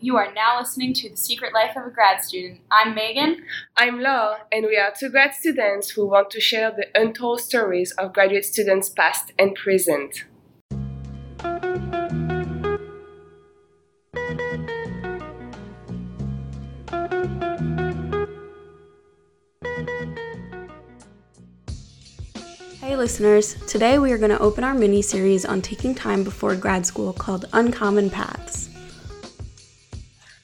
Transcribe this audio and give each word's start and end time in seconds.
You 0.00 0.16
are 0.16 0.32
now 0.32 0.60
listening 0.60 0.94
to 0.94 1.10
The 1.10 1.16
Secret 1.16 1.52
Life 1.52 1.76
of 1.76 1.84
a 1.84 1.90
Grad 1.90 2.22
Student. 2.22 2.60
I'm 2.70 2.94
Megan. 2.94 3.42
I'm 3.76 3.98
Laure, 3.98 4.36
and 4.52 4.64
we 4.66 4.76
are 4.76 4.92
two 4.96 5.10
grad 5.10 5.34
students 5.34 5.90
who 5.90 6.06
want 6.06 6.30
to 6.30 6.40
share 6.40 6.70
the 6.70 6.86
untold 6.94 7.40
stories 7.40 7.90
of 7.98 8.12
graduate 8.12 8.44
students 8.44 8.88
past 8.90 9.32
and 9.40 9.56
present. 9.56 10.24
Hey 22.80 22.94
listeners, 22.94 23.56
today 23.66 23.98
we 23.98 24.12
are 24.12 24.18
going 24.18 24.30
to 24.30 24.38
open 24.38 24.62
our 24.62 24.74
mini 24.74 25.02
series 25.02 25.44
on 25.44 25.60
taking 25.60 25.92
time 25.92 26.22
before 26.22 26.54
grad 26.54 26.86
school 26.86 27.12
called 27.12 27.46
Uncommon 27.52 28.10
Paths. 28.10 28.67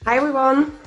Hi 0.05 0.17
everyone. 0.17 0.71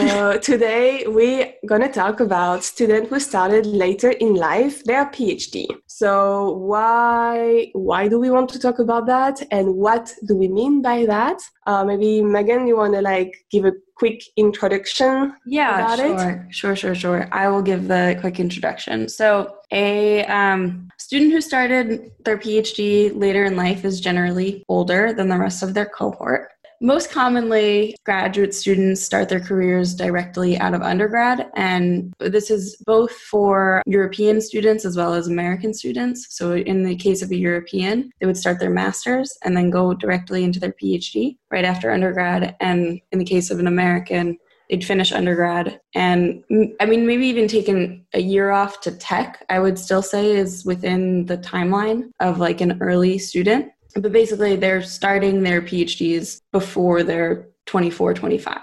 Uh, 0.00 0.38
today 0.38 1.04
we're 1.06 1.52
gonna 1.66 1.92
talk 1.92 2.20
about 2.20 2.64
students 2.64 3.08
who 3.10 3.20
started 3.20 3.66
later 3.66 4.10
in 4.10 4.34
life 4.34 4.82
their 4.84 5.04
PhD. 5.06 5.66
So 5.86 6.52
why 6.56 7.70
why 7.74 8.08
do 8.08 8.18
we 8.18 8.30
want 8.30 8.48
to 8.50 8.58
talk 8.58 8.78
about 8.78 9.06
that, 9.06 9.42
and 9.50 9.76
what 9.76 10.12
do 10.26 10.36
we 10.36 10.48
mean 10.48 10.82
by 10.82 11.06
that? 11.06 11.38
Uh, 11.66 11.84
maybe 11.84 12.22
Megan, 12.22 12.66
you 12.66 12.76
want 12.76 12.94
to 12.94 13.02
like 13.02 13.32
give 13.50 13.64
a 13.64 13.72
quick 13.94 14.22
introduction? 14.36 15.34
Yeah, 15.46 15.76
about 15.76 15.98
sure, 15.98 16.30
it? 16.30 16.54
sure, 16.54 16.76
sure, 16.76 16.94
sure. 16.94 17.28
I 17.30 17.48
will 17.48 17.62
give 17.62 17.86
the 17.86 18.16
quick 18.20 18.40
introduction. 18.40 19.08
So, 19.08 19.54
a 19.70 20.24
um, 20.24 20.88
student 20.98 21.32
who 21.32 21.40
started 21.40 22.10
their 22.24 22.38
PhD 22.38 23.14
later 23.14 23.44
in 23.44 23.54
life 23.56 23.84
is 23.84 24.00
generally 24.00 24.64
older 24.68 25.12
than 25.12 25.28
the 25.28 25.38
rest 25.38 25.62
of 25.62 25.74
their 25.74 25.86
cohort. 25.86 26.50
Most 26.82 27.10
commonly, 27.10 27.94
graduate 28.04 28.54
students 28.54 29.02
start 29.02 29.28
their 29.28 29.38
careers 29.38 29.94
directly 29.94 30.58
out 30.58 30.72
of 30.72 30.80
undergrad, 30.80 31.50
and 31.54 32.14
this 32.20 32.50
is 32.50 32.82
both 32.86 33.12
for 33.12 33.82
European 33.84 34.40
students 34.40 34.86
as 34.86 34.96
well 34.96 35.12
as 35.12 35.28
American 35.28 35.74
students. 35.74 36.28
So, 36.30 36.54
in 36.54 36.82
the 36.82 36.96
case 36.96 37.20
of 37.20 37.30
a 37.30 37.36
European, 37.36 38.10
they 38.18 38.24
would 38.24 38.38
start 38.38 38.60
their 38.60 38.70
master's 38.70 39.36
and 39.44 39.54
then 39.54 39.68
go 39.68 39.92
directly 39.92 40.42
into 40.42 40.58
their 40.58 40.72
PhD 40.72 41.36
right 41.50 41.66
after 41.66 41.90
undergrad. 41.90 42.56
And 42.60 42.98
in 43.12 43.18
the 43.18 43.26
case 43.26 43.50
of 43.50 43.58
an 43.58 43.66
American, 43.66 44.38
they'd 44.70 44.84
finish 44.84 45.10
undergrad 45.10 45.80
and 45.94 46.44
i 46.80 46.86
mean 46.86 47.04
maybe 47.04 47.26
even 47.26 47.48
taking 47.48 48.06
a 48.14 48.20
year 48.20 48.52
off 48.52 48.80
to 48.80 48.92
tech 48.92 49.44
i 49.50 49.58
would 49.58 49.76
still 49.76 50.00
say 50.00 50.36
is 50.36 50.64
within 50.64 51.26
the 51.26 51.36
timeline 51.38 52.04
of 52.20 52.38
like 52.38 52.60
an 52.60 52.78
early 52.80 53.18
student 53.18 53.72
but 53.94 54.12
basically 54.12 54.56
they're 54.56 54.82
starting 54.82 55.42
their 55.42 55.62
phds 55.62 56.40
before 56.52 57.02
they're 57.02 57.48
24 57.66 58.14
25 58.14 58.58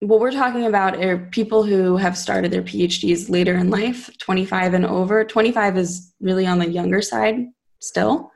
what 0.00 0.20
we're 0.20 0.30
talking 0.30 0.66
about 0.66 1.02
are 1.02 1.18
people 1.30 1.62
who 1.62 1.96
have 1.96 2.16
started 2.16 2.50
their 2.50 2.62
phds 2.62 3.30
later 3.30 3.54
in 3.54 3.70
life 3.70 4.10
25 4.18 4.74
and 4.74 4.86
over 4.86 5.24
25 5.24 5.76
is 5.76 6.12
really 6.20 6.46
on 6.46 6.58
the 6.58 6.68
younger 6.68 7.02
side 7.02 7.46
still 7.80 8.30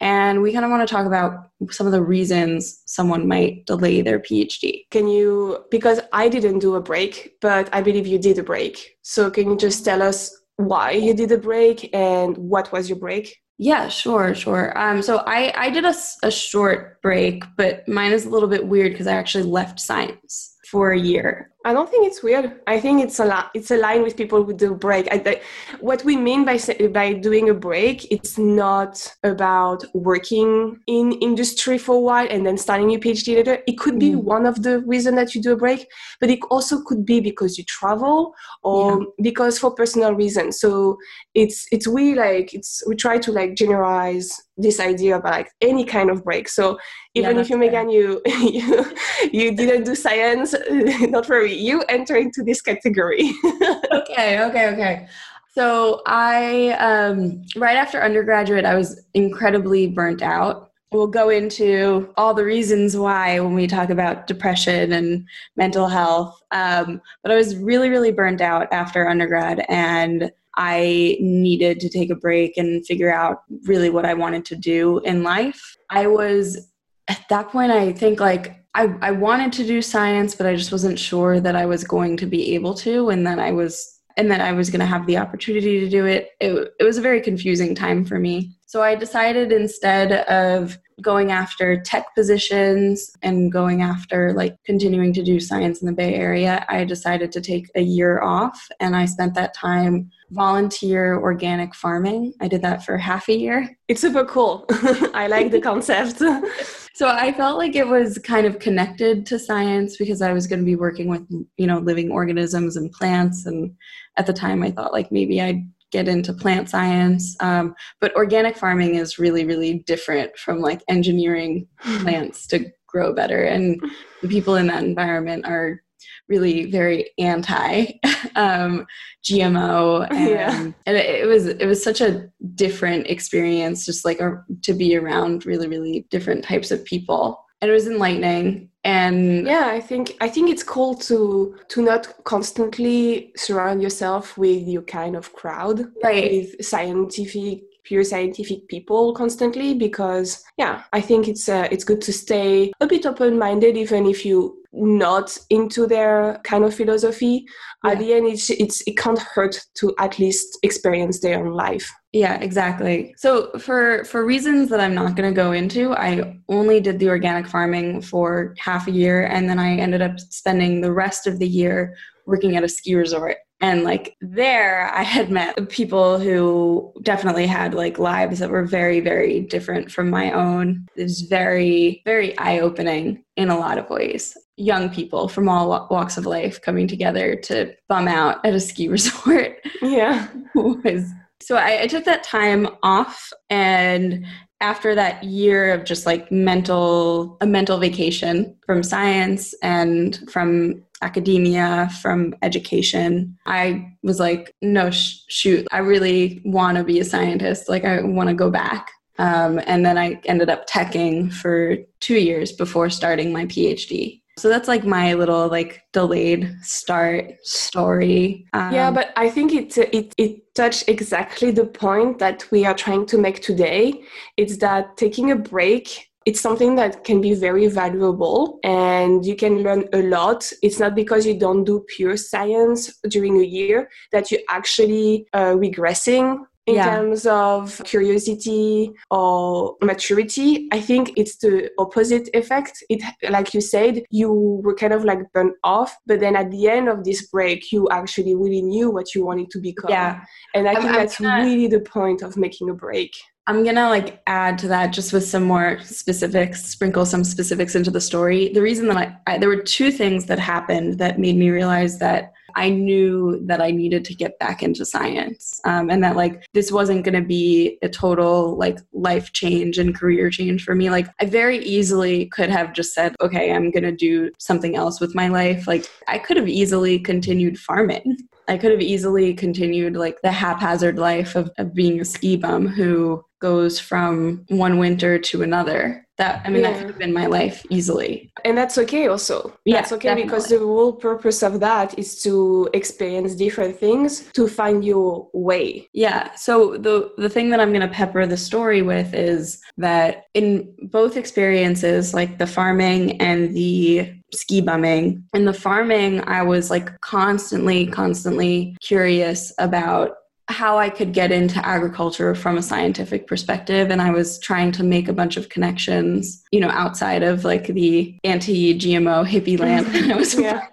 and 0.00 0.42
we 0.42 0.52
kind 0.52 0.64
of 0.64 0.70
want 0.70 0.86
to 0.86 0.92
talk 0.92 1.06
about 1.06 1.50
some 1.70 1.86
of 1.86 1.92
the 1.92 2.02
reasons 2.02 2.82
someone 2.86 3.28
might 3.28 3.64
delay 3.66 4.02
their 4.02 4.18
phd 4.18 4.84
Can 4.90 5.08
you 5.08 5.64
because 5.70 6.00
I 6.12 6.28
didn't 6.28 6.60
do 6.60 6.74
a 6.74 6.80
break, 6.80 7.36
but 7.40 7.68
I 7.72 7.80
believe 7.80 8.06
you 8.06 8.18
did 8.18 8.38
a 8.38 8.42
break. 8.42 8.96
So 9.02 9.30
can 9.30 9.50
you 9.50 9.56
just 9.56 9.84
tell 9.84 10.02
us 10.02 10.30
why 10.56 10.92
you 10.92 11.14
did 11.14 11.32
a 11.32 11.38
break 11.38 11.90
and 11.94 12.36
what 12.36 12.70
was 12.72 12.88
your 12.88 12.98
break? 12.98 13.36
Yeah, 13.56 13.88
sure, 13.88 14.34
sure. 14.34 14.76
Um, 14.76 15.00
so 15.00 15.18
I, 15.18 15.52
I 15.56 15.70
did 15.70 15.84
a, 15.84 15.94
a 16.24 16.30
short 16.30 17.00
break, 17.02 17.44
but 17.56 17.86
mine 17.86 18.12
is 18.12 18.24
a 18.26 18.30
little 18.30 18.48
bit 18.48 18.66
weird 18.66 18.92
because 18.92 19.06
I 19.06 19.12
actually 19.12 19.44
left 19.44 19.78
science 19.78 20.56
for 20.70 20.90
a 20.90 20.98
year. 20.98 21.50
I 21.66 21.72
don't 21.72 21.88
think 21.90 22.06
it's 22.06 22.22
weird. 22.22 22.60
I 22.66 22.78
think 22.78 23.02
it's 23.02 23.18
a 23.20 23.24
lot. 23.24 23.50
It's 23.54 23.70
aligned 23.70 24.02
with 24.04 24.16
people 24.18 24.44
who 24.44 24.52
do 24.52 24.74
break. 24.74 25.08
I, 25.10 25.22
I- 25.24 25.40
what 25.80 26.04
we 26.04 26.14
mean 26.16 26.44
by 26.44 26.58
by 26.92 27.14
doing 27.14 27.48
a 27.48 27.54
break, 27.54 28.10
it's 28.12 28.36
not 28.38 28.94
about 29.22 29.84
working 29.94 30.78
in 30.86 31.12
industry 31.12 31.78
for 31.78 31.94
a 31.96 32.00
while 32.00 32.26
and 32.30 32.44
then 32.46 32.58
starting 32.58 32.90
your 32.90 33.00
PhD 33.00 33.36
later. 33.36 33.58
It 33.66 33.78
could 33.78 33.98
be 33.98 34.12
Mm. 34.12 34.22
one 34.24 34.46
of 34.46 34.62
the 34.62 34.80
reason 34.80 35.14
that 35.16 35.34
you 35.34 35.40
do 35.40 35.52
a 35.52 35.56
break, 35.56 35.86
but 36.20 36.28
it 36.30 36.40
also 36.50 36.82
could 36.82 37.04
be 37.06 37.20
because 37.20 37.56
you 37.58 37.64
travel 37.64 38.34
or 38.62 39.06
because 39.22 39.58
for 39.58 39.70
personal 39.74 40.12
reasons. 40.14 40.60
So 40.60 40.98
it's 41.34 41.66
it's 41.72 41.88
we 41.88 42.14
like 42.14 42.52
it's 42.52 42.82
we 42.86 42.94
try 42.94 43.16
to 43.18 43.32
like 43.32 43.54
generalize 43.54 44.28
this 44.56 44.78
idea 44.78 45.16
of 45.16 45.24
like 45.24 45.48
any 45.60 45.84
kind 45.84 46.10
of 46.10 46.22
break. 46.24 46.48
So 46.48 46.78
Yeah, 47.14 47.22
even 47.22 47.38
if 47.38 47.48
you 47.50 47.56
Megan 47.58 47.88
you 47.96 48.20
you 48.58 48.84
you 49.32 49.46
didn't 49.56 49.84
do 49.84 49.94
science, 49.94 50.54
not 51.16 51.28
worry, 51.28 51.53
you 51.56 51.82
enter 51.88 52.16
into 52.16 52.42
this 52.42 52.60
category. 52.60 53.32
okay, 53.92 54.42
okay, 54.44 54.68
okay. 54.68 55.08
So 55.54 56.02
I, 56.06 56.70
um, 56.80 57.42
right 57.56 57.76
after 57.76 58.02
undergraduate, 58.02 58.64
I 58.64 58.74
was 58.74 59.00
incredibly 59.14 59.86
burnt 59.86 60.20
out. 60.20 60.72
We'll 60.90 61.06
go 61.06 61.28
into 61.28 62.12
all 62.16 62.34
the 62.34 62.44
reasons 62.44 62.96
why 62.96 63.40
when 63.40 63.54
we 63.54 63.66
talk 63.66 63.90
about 63.90 64.26
depression 64.26 64.92
and 64.92 65.26
mental 65.56 65.88
health. 65.88 66.40
Um, 66.50 67.00
but 67.22 67.32
I 67.32 67.36
was 67.36 67.56
really, 67.56 67.88
really 67.88 68.12
burnt 68.12 68.40
out 68.40 68.72
after 68.72 69.08
undergrad, 69.08 69.64
and 69.68 70.30
I 70.56 71.16
needed 71.20 71.80
to 71.80 71.88
take 71.88 72.10
a 72.10 72.16
break 72.16 72.56
and 72.56 72.84
figure 72.86 73.12
out 73.12 73.42
really 73.64 73.90
what 73.90 74.04
I 74.04 74.14
wanted 74.14 74.44
to 74.46 74.56
do 74.56 74.98
in 75.00 75.22
life. 75.22 75.76
I 75.90 76.06
was 76.06 76.68
at 77.08 77.24
that 77.28 77.48
point, 77.48 77.72
I 77.72 77.92
think 77.92 78.20
like 78.20 78.63
I, 78.74 78.94
I 79.00 79.10
wanted 79.12 79.52
to 79.54 79.66
do 79.66 79.80
science, 79.80 80.34
but 80.34 80.46
I 80.46 80.56
just 80.56 80.72
wasn't 80.72 80.98
sure 80.98 81.40
that 81.40 81.54
I 81.54 81.66
was 81.66 81.84
going 81.84 82.16
to 82.18 82.26
be 82.26 82.54
able 82.54 82.74
to, 82.74 83.10
and 83.10 83.26
that 83.26 83.38
I 83.38 83.52
was 83.52 84.00
and 84.16 84.30
that 84.30 84.40
I 84.40 84.52
was 84.52 84.70
going 84.70 84.80
to 84.80 84.86
have 84.86 85.06
the 85.06 85.18
opportunity 85.18 85.80
to 85.80 85.88
do 85.88 86.06
it. 86.06 86.30
it. 86.40 86.74
It 86.78 86.84
was 86.84 86.98
a 86.98 87.02
very 87.02 87.20
confusing 87.20 87.74
time 87.74 88.04
for 88.04 88.18
me. 88.18 88.53
So 88.74 88.82
I 88.82 88.96
decided 88.96 89.52
instead 89.52 90.26
of 90.28 90.76
going 91.00 91.30
after 91.30 91.80
tech 91.80 92.12
positions 92.16 93.12
and 93.22 93.52
going 93.52 93.82
after 93.82 94.32
like 94.32 94.56
continuing 94.64 95.12
to 95.12 95.22
do 95.22 95.38
science 95.38 95.80
in 95.80 95.86
the 95.86 95.92
Bay 95.92 96.14
Area, 96.14 96.66
I 96.68 96.82
decided 96.82 97.30
to 97.30 97.40
take 97.40 97.70
a 97.76 97.82
year 97.82 98.20
off 98.20 98.66
and 98.80 98.96
I 98.96 99.04
spent 99.04 99.34
that 99.34 99.54
time 99.54 100.10
volunteer 100.32 101.16
organic 101.20 101.72
farming. 101.72 102.32
I 102.40 102.48
did 102.48 102.62
that 102.62 102.84
for 102.84 102.98
half 102.98 103.28
a 103.28 103.38
year. 103.38 103.70
it's 103.86 104.00
super 104.00 104.24
cool. 104.24 104.66
I 105.14 105.28
like 105.28 105.52
the 105.52 105.60
concept. 105.60 106.20
So 106.94 107.08
I 107.08 107.32
felt 107.32 107.58
like 107.58 107.74
it 107.74 107.88
was 107.88 108.18
kind 108.18 108.46
of 108.46 108.60
connected 108.60 109.26
to 109.26 109.36
science 109.36 109.96
because 109.96 110.22
I 110.22 110.32
was 110.32 110.46
going 110.46 110.60
to 110.60 110.64
be 110.64 110.76
working 110.76 111.08
with, 111.08 111.28
you 111.56 111.66
know, 111.66 111.80
living 111.80 112.12
organisms 112.12 112.76
and 112.76 112.92
plants. 112.92 113.46
And 113.46 113.74
at 114.16 114.26
the 114.26 114.32
time, 114.32 114.62
I 114.62 114.70
thought 114.70 114.92
like 114.92 115.10
maybe 115.10 115.42
I'd 115.42 115.68
get 115.94 116.08
into 116.08 116.34
plant 116.34 116.68
science. 116.68 117.36
Um, 117.38 117.74
but 118.00 118.14
organic 118.16 118.56
farming 118.56 118.96
is 118.96 119.16
really, 119.16 119.44
really 119.44 119.84
different 119.86 120.36
from 120.36 120.58
like 120.58 120.82
engineering 120.88 121.68
plants 122.00 122.48
to 122.48 122.66
grow 122.88 123.14
better. 123.14 123.44
And 123.44 123.80
the 124.20 124.28
people 124.28 124.56
in 124.56 124.66
that 124.66 124.82
environment 124.82 125.46
are 125.46 125.80
really 126.28 126.68
very 126.70 127.10
anti 127.18 127.86
um, 128.34 128.84
GMO, 129.24 130.08
and, 130.10 130.28
Yeah. 130.30 130.72
and 130.86 130.96
it, 130.96 131.22
it 131.22 131.26
was 131.26 131.46
it 131.46 131.66
was 131.66 131.82
such 131.82 132.00
a 132.00 132.28
different 132.56 133.06
experience, 133.06 133.86
just 133.86 134.04
like 134.04 134.20
a, 134.20 134.42
to 134.62 134.74
be 134.74 134.96
around 134.96 135.46
really 135.46 135.68
really 135.68 136.06
different 136.10 136.44
types 136.44 136.70
of 136.72 136.84
people, 136.84 137.44
and 137.60 137.70
it 137.70 137.74
was 137.74 137.86
enlightening. 137.86 138.68
And 138.84 139.46
yeah, 139.46 139.68
I 139.68 139.80
think 139.80 140.16
I 140.20 140.28
think 140.28 140.50
it's 140.50 140.62
cool 140.62 140.94
to 141.08 141.56
to 141.68 141.82
not 141.82 142.22
constantly 142.24 143.32
surround 143.36 143.82
yourself 143.82 144.36
with 144.36 144.68
your 144.68 144.82
kind 144.82 145.16
of 145.16 145.32
crowd, 145.32 145.86
Right. 146.02 146.30
with 146.30 146.64
scientific 146.64 147.62
pure 147.84 148.04
scientific 148.04 148.66
people 148.68 149.12
constantly 149.12 149.74
because 149.74 150.42
yeah 150.56 150.84
i 150.94 151.00
think 151.02 151.28
it's 151.28 151.50
uh, 151.50 151.68
it's 151.70 151.84
good 151.84 152.00
to 152.00 152.14
stay 152.14 152.72
a 152.80 152.86
bit 152.86 153.04
open 153.04 153.38
minded 153.38 153.76
even 153.76 154.06
if 154.06 154.24
you 154.24 154.56
not 154.72 155.36
into 155.50 155.86
their 155.86 156.40
kind 156.44 156.64
of 156.64 156.74
philosophy 156.74 157.44
Yeah. 157.84 157.90
at 157.92 157.98
the 157.98 158.14
end 158.14 158.26
it's 158.26 158.48
it's 158.48 158.80
it 158.86 158.96
can't 158.96 159.18
hurt 159.18 159.60
to 159.74 159.94
at 159.98 160.18
least 160.18 160.58
experience 160.62 161.20
their 161.20 161.38
own 161.38 161.52
life 161.52 161.92
Yeah, 162.14 162.38
exactly. 162.40 163.12
So 163.18 163.50
for 163.58 164.04
for 164.04 164.24
reasons 164.24 164.70
that 164.70 164.78
I'm 164.78 164.94
not 164.94 165.16
going 165.16 165.28
to 165.28 165.34
go 165.34 165.50
into, 165.50 165.94
I 165.94 166.38
only 166.48 166.78
did 166.78 167.00
the 167.00 167.08
organic 167.08 167.48
farming 167.48 168.02
for 168.02 168.54
half 168.56 168.86
a 168.86 168.92
year 168.92 169.26
and 169.26 169.50
then 169.50 169.58
I 169.58 169.76
ended 169.76 170.00
up 170.00 170.20
spending 170.20 170.80
the 170.80 170.92
rest 170.92 171.26
of 171.26 171.40
the 171.40 171.48
year 171.48 171.96
working 172.24 172.56
at 172.56 172.62
a 172.62 172.68
ski 172.68 172.94
resort. 172.94 173.38
And 173.60 173.82
like 173.82 174.16
there 174.20 174.94
I 174.94 175.02
had 175.02 175.28
met 175.28 175.68
people 175.70 176.20
who 176.20 176.92
definitely 177.02 177.48
had 177.48 177.74
like 177.74 177.98
lives 177.98 178.38
that 178.38 178.50
were 178.50 178.64
very 178.64 179.00
very 179.00 179.40
different 179.40 179.90
from 179.90 180.08
my 180.08 180.30
own. 180.30 180.86
It 180.94 181.02
was 181.02 181.22
very 181.22 182.00
very 182.04 182.38
eye-opening 182.38 183.24
in 183.36 183.50
a 183.50 183.58
lot 183.58 183.76
of 183.76 183.90
ways. 183.90 184.36
Young 184.56 184.88
people 184.88 185.26
from 185.26 185.48
all 185.48 185.88
walks 185.90 186.16
of 186.16 186.26
life 186.26 186.62
coming 186.62 186.86
together 186.86 187.34
to 187.34 187.74
bum 187.88 188.06
out 188.06 188.46
at 188.46 188.54
a 188.54 188.60
ski 188.60 188.86
resort 188.96 189.58
yeah 189.82 190.28
was 190.54 191.10
so 191.44 191.56
I, 191.56 191.82
I 191.82 191.86
took 191.86 192.04
that 192.04 192.22
time 192.22 192.68
off 192.82 193.32
and 193.50 194.24
after 194.60 194.94
that 194.94 195.22
year 195.22 195.72
of 195.74 195.84
just 195.84 196.06
like 196.06 196.32
mental 196.32 197.36
a 197.40 197.46
mental 197.46 197.78
vacation 197.78 198.56
from 198.64 198.82
science 198.82 199.54
and 199.62 200.18
from 200.30 200.82
academia 201.02 201.90
from 202.00 202.34
education 202.40 203.36
i 203.46 203.92
was 204.02 204.18
like 204.18 204.54
no 204.62 204.90
sh- 204.90 205.18
shoot 205.28 205.66
i 205.70 205.78
really 205.78 206.40
want 206.44 206.78
to 206.78 206.84
be 206.84 206.98
a 206.98 207.04
scientist. 207.04 207.68
Like 207.68 207.84
i 207.84 208.00
want 208.02 208.28
to 208.30 208.34
go 208.34 208.50
back. 208.50 208.90
Um, 209.18 209.60
and 209.66 209.84
then 209.86 209.96
i 209.98 210.20
ended 210.24 210.48
up 210.48 210.66
teching 210.68 211.32
for 211.32 211.76
two 212.00 212.18
years 212.18 212.50
before 212.52 212.90
starting 212.90 213.32
my 213.32 213.44
phd 213.46 214.22
so 214.36 214.48
that's 214.48 214.68
like 214.68 214.84
my 214.84 215.14
little 215.14 215.48
like 215.48 215.82
delayed 215.92 216.54
start 216.62 217.34
story. 217.42 218.46
Um, 218.52 218.74
yeah, 218.74 218.90
but 218.90 219.12
I 219.16 219.28
think 219.30 219.52
it 219.52 219.76
it 219.78 220.14
it 220.16 220.54
touched 220.54 220.88
exactly 220.88 221.50
the 221.50 221.66
point 221.66 222.18
that 222.18 222.50
we 222.50 222.64
are 222.64 222.74
trying 222.74 223.06
to 223.06 223.18
make 223.18 223.40
today. 223.42 224.02
It's 224.36 224.56
that 224.58 224.96
taking 224.96 225.30
a 225.30 225.36
break 225.36 226.08
it's 226.26 226.40
something 226.40 226.74
that 226.76 227.04
can 227.04 227.20
be 227.20 227.34
very 227.34 227.66
valuable 227.66 228.58
and 228.64 229.26
you 229.26 229.36
can 229.36 229.62
learn 229.62 229.84
a 229.92 230.02
lot. 230.02 230.50
It's 230.62 230.80
not 230.80 230.94
because 230.94 231.26
you 231.26 231.38
don't 231.38 231.64
do 231.64 231.84
pure 231.86 232.16
science 232.16 232.96
during 233.08 233.38
a 233.38 233.44
year 233.44 233.90
that 234.10 234.30
you're 234.30 234.40
actually 234.48 235.26
uh, 235.34 235.52
regressing 235.52 236.38
in 236.66 236.76
yeah. 236.76 236.96
terms 236.96 237.26
of 237.26 237.80
curiosity 237.84 238.90
or 239.10 239.76
maturity 239.82 240.68
i 240.72 240.80
think 240.80 241.12
it's 241.16 241.36
the 241.36 241.70
opposite 241.78 242.28
effect 242.34 242.82
it 242.88 243.02
like 243.28 243.52
you 243.52 243.60
said 243.60 244.02
you 244.10 244.32
were 244.32 244.74
kind 244.74 244.92
of 244.92 245.04
like 245.04 245.20
burnt 245.32 245.54
off 245.62 245.96
but 246.06 246.20
then 246.20 246.36
at 246.36 246.50
the 246.50 246.68
end 246.68 246.88
of 246.88 247.04
this 247.04 247.26
break 247.26 247.70
you 247.70 247.86
actually 247.90 248.34
really 248.34 248.62
knew 248.62 248.90
what 248.90 249.14
you 249.14 249.24
wanted 249.24 249.50
to 249.50 249.60
become 249.60 249.90
yeah 249.90 250.24
and 250.54 250.66
i 250.68 250.74
think 250.74 250.86
I'm, 250.86 250.92
that's 250.92 251.20
I'm 251.20 251.44
really 251.44 251.66
the 251.66 251.80
point 251.80 252.22
of 252.22 252.36
making 252.36 252.70
a 252.70 252.74
break 252.74 253.14
I'm 253.46 253.62
gonna 253.62 253.90
like 253.90 254.22
add 254.26 254.56
to 254.60 254.68
that 254.68 254.86
just 254.88 255.12
with 255.12 255.26
some 255.28 255.42
more 255.42 255.78
specifics, 255.80 256.64
sprinkle 256.64 257.04
some 257.04 257.24
specifics 257.24 257.74
into 257.74 257.90
the 257.90 258.00
story. 258.00 258.48
The 258.48 258.62
reason 258.62 258.86
that 258.88 258.96
I, 258.96 259.16
I 259.26 259.38
there 259.38 259.50
were 259.50 259.62
two 259.62 259.90
things 259.90 260.24
that 260.26 260.38
happened 260.38 260.98
that 260.98 261.18
made 261.18 261.36
me 261.36 261.50
realize 261.50 261.98
that 261.98 262.32
I 262.56 262.70
knew 262.70 263.40
that 263.46 263.60
I 263.60 263.70
needed 263.70 264.04
to 264.06 264.14
get 264.14 264.38
back 264.38 264.62
into 264.62 264.84
science 264.84 265.60
um, 265.64 265.90
and 265.90 266.02
that 266.04 266.16
like 266.16 266.46
this 266.54 266.70
wasn't 266.70 267.04
going 267.04 267.14
to 267.14 267.26
be 267.26 267.78
a 267.82 267.88
total 267.88 268.56
like 268.56 268.78
life 268.92 269.32
change 269.32 269.78
and 269.78 269.94
career 269.94 270.30
change 270.30 270.64
for 270.64 270.74
me. 270.74 270.90
Like 270.90 271.08
I 271.20 271.26
very 271.26 271.58
easily 271.58 272.26
could 272.26 272.50
have 272.50 272.72
just 272.72 272.94
said, 272.94 273.14
okay, 273.20 273.52
I'm 273.52 273.70
going 273.70 273.84
to 273.84 273.92
do 273.92 274.30
something 274.38 274.76
else 274.76 275.00
with 275.00 275.14
my 275.14 275.28
life. 275.28 275.66
Like 275.66 275.86
I 276.08 276.18
could 276.18 276.36
have 276.36 276.48
easily 276.48 276.98
continued 276.98 277.58
farming. 277.58 278.16
I 278.46 278.58
could 278.58 278.72
have 278.72 278.82
easily 278.82 279.32
continued 279.32 279.96
like 279.96 280.20
the 280.22 280.32
haphazard 280.32 280.98
life 280.98 281.34
of, 281.34 281.50
of 281.56 281.74
being 281.74 282.00
a 282.00 282.04
ski 282.04 282.36
bum 282.36 282.66
who 282.66 283.24
goes 283.44 283.78
from 283.78 284.42
one 284.48 284.78
winter 284.78 285.18
to 285.18 285.42
another 285.42 286.06
that 286.16 286.40
i 286.46 286.48
mean 286.48 286.62
yeah. 286.62 286.70
that 286.70 286.78
could 286.78 286.88
have 286.88 286.98
been 286.98 287.12
my 287.12 287.26
life 287.26 287.62
easily 287.68 288.32
and 288.46 288.56
that's 288.56 288.78
okay 288.78 289.06
also 289.06 289.36
yeah, 289.66 289.76
that's 289.76 289.92
okay 289.92 290.08
definitely. 290.08 290.24
because 290.24 290.46
the 290.46 290.58
whole 290.58 290.94
purpose 290.94 291.42
of 291.42 291.60
that 291.60 291.98
is 291.98 292.22
to 292.22 292.34
experience 292.72 293.34
different 293.34 293.78
things 293.78 294.32
to 294.32 294.48
find 294.48 294.82
your 294.82 295.28
way 295.34 295.86
yeah 295.92 296.34
so 296.36 296.78
the 296.78 297.12
the 297.18 297.28
thing 297.28 297.50
that 297.50 297.60
i'm 297.60 297.72
going 297.76 297.88
to 297.88 297.94
pepper 298.00 298.24
the 298.26 298.42
story 298.50 298.80
with 298.80 299.12
is 299.12 299.60
that 299.76 300.24
in 300.32 300.72
both 300.98 301.18
experiences 301.18 302.14
like 302.14 302.38
the 302.38 302.46
farming 302.46 303.20
and 303.20 303.54
the 303.54 304.10
ski 304.32 304.62
bumming 304.62 305.22
in 305.34 305.44
the 305.44 305.52
farming 305.52 306.22
i 306.26 306.42
was 306.42 306.70
like 306.70 306.88
constantly 307.02 307.86
constantly 307.86 308.74
curious 308.80 309.52
about 309.58 310.16
how 310.48 310.78
I 310.78 310.90
could 310.90 311.14
get 311.14 311.32
into 311.32 311.64
agriculture 311.66 312.34
from 312.34 312.58
a 312.58 312.62
scientific 312.62 313.26
perspective. 313.26 313.90
And 313.90 314.02
I 314.02 314.10
was 314.10 314.38
trying 314.38 314.72
to 314.72 314.84
make 314.84 315.08
a 315.08 315.12
bunch 315.12 315.36
of 315.36 315.48
connections, 315.48 316.42
you 316.52 316.60
know, 316.60 316.68
outside 316.68 317.22
of 317.22 317.44
like 317.44 317.68
the 317.68 318.14
anti 318.24 318.78
GMO 318.78 319.26
hippie 319.26 319.58
land 319.58 319.86
that 319.86 320.10
I 320.10 320.16
was 320.16 320.34
yeah. 320.38 320.66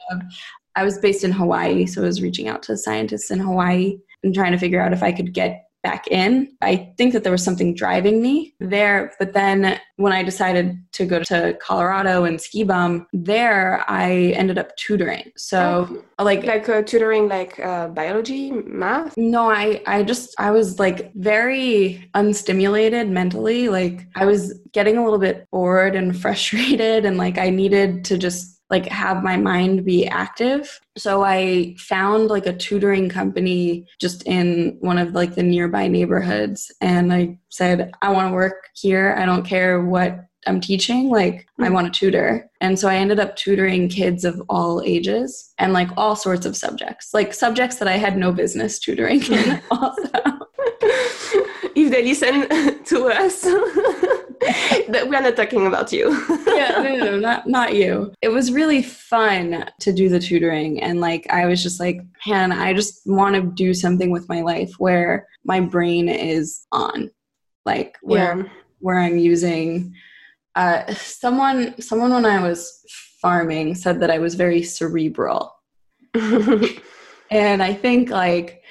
I 0.76 0.84
was 0.84 0.98
based 1.00 1.24
in 1.24 1.32
Hawaii, 1.32 1.86
so 1.86 2.02
I 2.02 2.06
was 2.06 2.22
reaching 2.22 2.48
out 2.48 2.64
to 2.64 2.78
scientists 2.78 3.32
in 3.32 3.40
Hawaii 3.40 3.98
and 4.24 4.34
trying 4.34 4.54
to 4.54 4.58
figure 4.58 4.82
out 4.82 4.94
if 4.94 5.04
I 5.04 5.12
could 5.12 5.34
get 5.34 5.66
back 5.84 6.08
in. 6.08 6.56
I 6.62 6.94
think 6.98 7.14
that 7.14 7.24
there 7.24 7.32
was 7.32 7.44
something 7.44 7.74
driving 7.74 8.22
me 8.22 8.54
there. 8.60 9.14
But 9.20 9.34
then 9.34 9.80
when 9.96 10.14
I 10.14 10.24
decided 10.24 10.78
to 10.94 11.06
go 11.06 11.22
to 11.24 11.58
Colorado 11.62 12.24
and 12.24 12.40
ski 12.40 12.64
bum, 12.64 13.08
there 13.14 13.84
I 13.88 14.34
ended 14.36 14.58
up 14.58 14.76
tutoring. 14.78 15.32
So 15.38 16.04
oh, 16.20 16.24
like 16.24 16.44
like 16.44 16.68
uh, 16.70 16.82
tutoring 16.84 17.28
like 17.28 17.60
uh, 17.60 17.88
biology, 17.90 18.52
math. 18.52 19.16
No, 19.18 19.50
I 19.50 19.82
I 19.88 20.04
just 20.04 20.36
I 20.40 20.52
was 20.52 20.80
like 20.80 21.14
very 21.16 22.10
unstimulated 22.14 23.10
mentally. 23.10 23.70
Like 23.70 24.08
I 24.16 24.26
was 24.26 24.60
getting 24.72 24.98
a 24.98 25.04
little 25.04 25.20
bit 25.20 25.48
bored 25.52 25.96
and 25.96 26.20
frustrated, 26.22 27.06
and 27.06 27.18
like 27.18 27.38
I 27.38 27.50
needed 27.50 28.06
to 28.06 28.18
just 28.18 28.51
like 28.72 28.88
have 28.88 29.22
my 29.22 29.38
mind 29.38 29.86
be 29.86 30.08
active. 30.08 30.80
So 30.98 31.24
I 31.24 31.76
found 31.78 32.30
like 32.30 32.48
a 32.48 32.56
tutoring 32.56 33.10
company 33.10 33.86
just 34.00 34.26
in 34.26 34.78
one 34.80 34.98
of 34.98 35.14
like 35.14 35.36
the 35.36 35.44
nearby 35.44 35.88
neighborhoods 35.88 36.72
and 36.82 37.14
I 37.14 37.38
said 37.50 37.92
I 38.02 38.12
want 38.12 38.30
to 38.30 38.34
work 38.34 38.70
here. 38.74 39.16
I 39.20 39.26
don't 39.26 39.46
care 39.46 39.84
what 39.84 40.26
I'm 40.48 40.60
teaching, 40.60 41.10
like. 41.10 41.48
I 41.60 41.68
hmm. 41.68 41.74
want 41.74 41.94
to 41.94 42.00
tutor. 42.00 42.50
And 42.62 42.78
so 42.80 42.88
I 42.88 42.96
ended 42.96 43.20
up 43.20 43.36
tutoring 43.36 43.90
kids 43.90 44.26
of 44.26 44.42
all 44.50 44.82
ages 44.82 45.54
and 45.60 45.74
like 45.74 45.90
all 45.98 46.16
sorts 46.16 46.46
of 46.46 46.58
subjects, 46.58 47.14
like 47.14 47.34
subjects 47.34 47.76
that 47.78 47.88
I 47.88 47.98
had 47.98 48.18
no 48.18 48.32
business 48.32 48.80
tutoring 48.80 49.22
in 49.24 49.62
also. 49.72 50.10
if 51.76 51.92
they 51.92 52.04
listen 52.04 52.84
to 52.86 53.08
us 53.08 53.46
that 54.88 55.08
we're 55.08 55.22
not 55.22 55.36
talking 55.36 55.68
about 55.68 55.94
you. 55.94 56.10
yeah, 56.48 56.82
no, 56.82 56.98
no, 56.98 57.20
not 57.20 57.48
not 57.48 57.76
you. 57.76 58.12
It 58.24 58.30
was 58.30 58.52
really 58.52 58.82
fun 58.82 59.70
to 59.82 59.94
do 59.94 60.10
the 60.10 60.20
tutoring, 60.20 60.82
and 60.82 61.00
like 61.00 61.28
I 61.30 61.46
was 61.46 61.62
just 61.62 61.80
like, 61.80 62.02
man, 62.26 62.52
I 62.52 62.74
just 62.74 63.02
want 63.06 63.36
to 63.36 63.44
do 63.44 63.76
something 63.76 64.10
with 64.10 64.28
my 64.30 64.42
life 64.42 64.74
where 64.80 65.28
my 65.44 65.60
brain 65.60 66.10
is 66.10 66.66
on, 66.72 67.12
like 67.66 67.98
where 68.02 68.38
yeah. 68.38 68.44
where 68.80 69.00
I'm 69.00 69.18
using. 69.18 69.94
Uh, 70.56 70.92
someone 70.96 71.80
someone 71.80 72.12
when 72.12 72.26
I 72.26 72.42
was 72.42 72.84
farming 73.22 73.76
said 73.76 74.00
that 74.00 74.10
I 74.10 74.18
was 74.18 74.34
very 74.34 74.64
cerebral, 74.64 75.54
and 76.16 77.62
I 77.62 77.76
think 77.76 78.10
like 78.10 78.64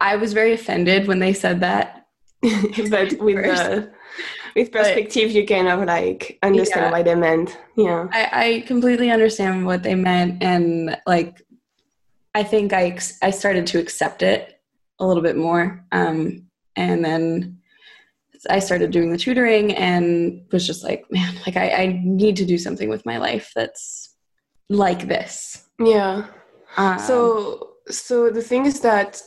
I 0.00 0.16
was 0.16 0.32
very 0.32 0.54
offended 0.54 1.06
when 1.06 1.20
they 1.20 1.34
said 1.34 1.60
that. 1.60 2.00
but 2.42 3.12
with 3.20 3.36
the 3.36 3.92
with 4.54 4.72
perspective 4.72 5.28
but, 5.28 5.34
you 5.34 5.46
kind 5.46 5.68
of 5.68 5.84
like 5.86 6.38
understand 6.42 6.86
yeah. 6.86 6.90
what 6.90 7.04
they 7.04 7.14
meant 7.14 7.58
yeah 7.76 8.08
I, 8.12 8.28
I 8.32 8.60
completely 8.66 9.10
understand 9.10 9.66
what 9.66 9.82
they 9.82 9.94
meant 9.94 10.42
and 10.42 10.98
like 11.06 11.42
i 12.34 12.42
think 12.42 12.72
i 12.72 12.98
i 13.22 13.30
started 13.30 13.66
to 13.68 13.78
accept 13.78 14.22
it 14.22 14.60
a 14.98 15.06
little 15.06 15.22
bit 15.22 15.36
more 15.36 15.84
um 15.92 16.46
and 16.76 17.04
then 17.04 17.58
I 18.50 18.58
started 18.58 18.90
doing 18.90 19.10
the 19.10 19.18
tutoring 19.18 19.74
and 19.76 20.44
was 20.50 20.66
just 20.66 20.82
like, 20.82 21.04
man, 21.10 21.34
like 21.46 21.56
I, 21.56 21.70
I 21.70 22.00
need 22.02 22.36
to 22.36 22.44
do 22.44 22.58
something 22.58 22.88
with 22.88 23.06
my 23.06 23.18
life 23.18 23.52
that's 23.54 24.16
like 24.68 25.06
this. 25.06 25.68
Yeah. 25.78 26.26
Um, 26.76 26.98
so 26.98 27.74
so 27.88 28.30
the 28.30 28.42
thing 28.42 28.66
is 28.66 28.80
that 28.80 29.20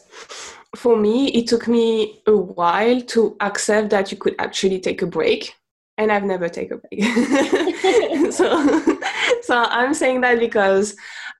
for 0.75 0.97
me, 0.97 1.27
it 1.29 1.47
took 1.47 1.67
me 1.67 2.21
a 2.27 2.35
while 2.35 3.01
to 3.01 3.35
accept 3.39 3.89
that 3.89 4.11
you 4.11 4.17
could 4.17 4.35
actually 4.39 4.79
take 4.79 5.01
a 5.01 5.07
break. 5.07 5.53
And 5.97 6.11
I've 6.11 6.23
never 6.23 6.49
taken 6.49 6.77
a 6.77 6.95
break. 6.95 7.03
so, 8.33 8.95
so 9.43 9.63
I'm 9.63 9.93
saying 9.93 10.21
that 10.21 10.39
because 10.39 10.95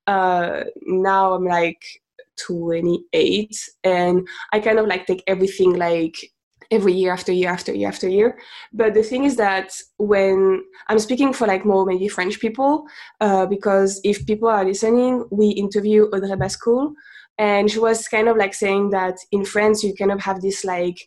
uh, 0.08 0.64
now 0.82 1.34
I'm 1.34 1.46
like 1.46 1.84
28 2.40 3.70
and 3.84 4.28
I 4.54 4.60
kind 4.60 4.80
of 4.80 4.88
like 4.88 5.06
take 5.06 5.24
everything 5.28 5.74
like 5.74 6.16
every 6.72 6.94
year 6.94 7.14
after 7.14 7.32
year 7.32 7.50
after 7.50 7.74
year 7.74 7.90
after 7.90 8.10
year. 8.10 8.38
But 8.74 8.94
the 8.94 9.04
thing 9.04 9.26
is 9.26 9.36
that 9.38 9.76
when 9.98 10.64
I'm 10.88 11.00
speaking 11.00 11.34
for 11.34 11.48
like 11.48 11.66
more 11.66 11.86
maybe 11.86 12.08
French 12.08 12.40
people, 12.40 12.86
uh, 13.22 13.46
because 13.46 14.02
if 14.04 14.26
people 14.26 14.48
are 14.48 14.66
listening, 14.66 15.26
we 15.32 15.50
interview 15.50 16.06
Audrey 16.06 16.30
Bascoul, 16.38 16.94
and 17.38 17.70
she 17.70 17.80
was 17.80 18.08
kind 18.08 18.28
of 18.28 18.38
like 18.38 18.54
saying 18.54 18.90
that 18.90 19.18
in 19.32 19.46
france 19.46 19.84
you 19.84 19.94
kind 19.96 20.12
of 20.12 20.20
have 20.20 20.42
this 20.42 20.64
like 20.64 20.98